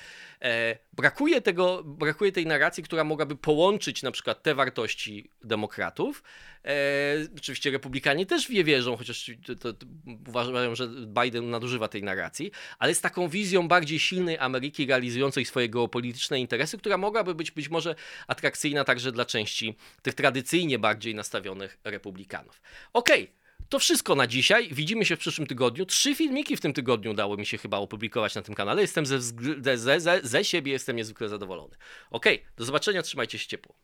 E, 0.41 0.77
brakuje, 0.93 1.41
tego, 1.41 1.83
brakuje 1.83 2.31
tej 2.31 2.45
narracji, 2.45 2.83
która 2.83 3.03
mogłaby 3.03 3.35
połączyć 3.35 4.03
na 4.03 4.11
przykład 4.11 4.43
te 4.43 4.55
wartości 4.55 5.29
demokratów. 5.43 6.23
E, 6.65 7.27
oczywiście 7.37 7.71
republikanie 7.71 8.25
też 8.25 8.47
w 8.47 8.49
je 8.49 8.63
wierzą, 8.63 8.97
chociaż 8.97 9.31
to, 9.59 9.73
to 9.73 9.85
uważają, 10.27 10.75
że 10.75 10.87
Biden 10.87 11.49
nadużywa 11.49 11.87
tej 11.87 12.03
narracji, 12.03 12.51
ale 12.79 12.95
z 12.95 13.01
taką 13.01 13.29
wizją 13.29 13.67
bardziej 13.67 13.99
silnej 13.99 14.37
Ameryki 14.37 14.85
realizującej 14.85 15.45
swoje 15.45 15.69
geopolityczne 15.69 16.39
interesy, 16.39 16.77
która 16.77 16.97
mogłaby 16.97 17.35
być 17.35 17.51
być 17.51 17.69
może 17.69 17.95
atrakcyjna 18.27 18.83
także 18.83 19.11
dla 19.11 19.25
części 19.25 19.75
tych 20.01 20.13
tradycyjnie 20.13 20.79
bardziej 20.79 21.15
nastawionych 21.15 21.77
republikanów. 21.83 22.61
Okej, 22.93 23.23
okay. 23.23 23.39
To 23.69 23.79
wszystko 23.79 24.15
na 24.15 24.27
dzisiaj. 24.27 24.69
Widzimy 24.71 25.05
się 25.05 25.15
w 25.15 25.19
przyszłym 25.19 25.47
tygodniu. 25.47 25.85
Trzy 25.85 26.15
filmiki 26.15 26.57
w 26.57 26.61
tym 26.61 26.73
tygodniu 26.73 27.11
udało 27.11 27.37
mi 27.37 27.45
się 27.45 27.57
chyba 27.57 27.77
opublikować 27.77 28.35
na 28.35 28.41
tym 28.41 28.55
kanale. 28.55 28.81
Jestem 28.81 29.05
ze, 29.05 29.21
ze, 29.61 29.99
ze, 29.99 30.19
ze 30.23 30.45
siebie 30.45 30.71
jestem 30.71 30.95
niezwykle 30.95 31.29
zadowolony. 31.29 31.75
Ok, 32.11 32.25
do 32.57 32.65
zobaczenia, 32.65 33.01
trzymajcie 33.01 33.39
się 33.39 33.47
ciepło. 33.47 33.75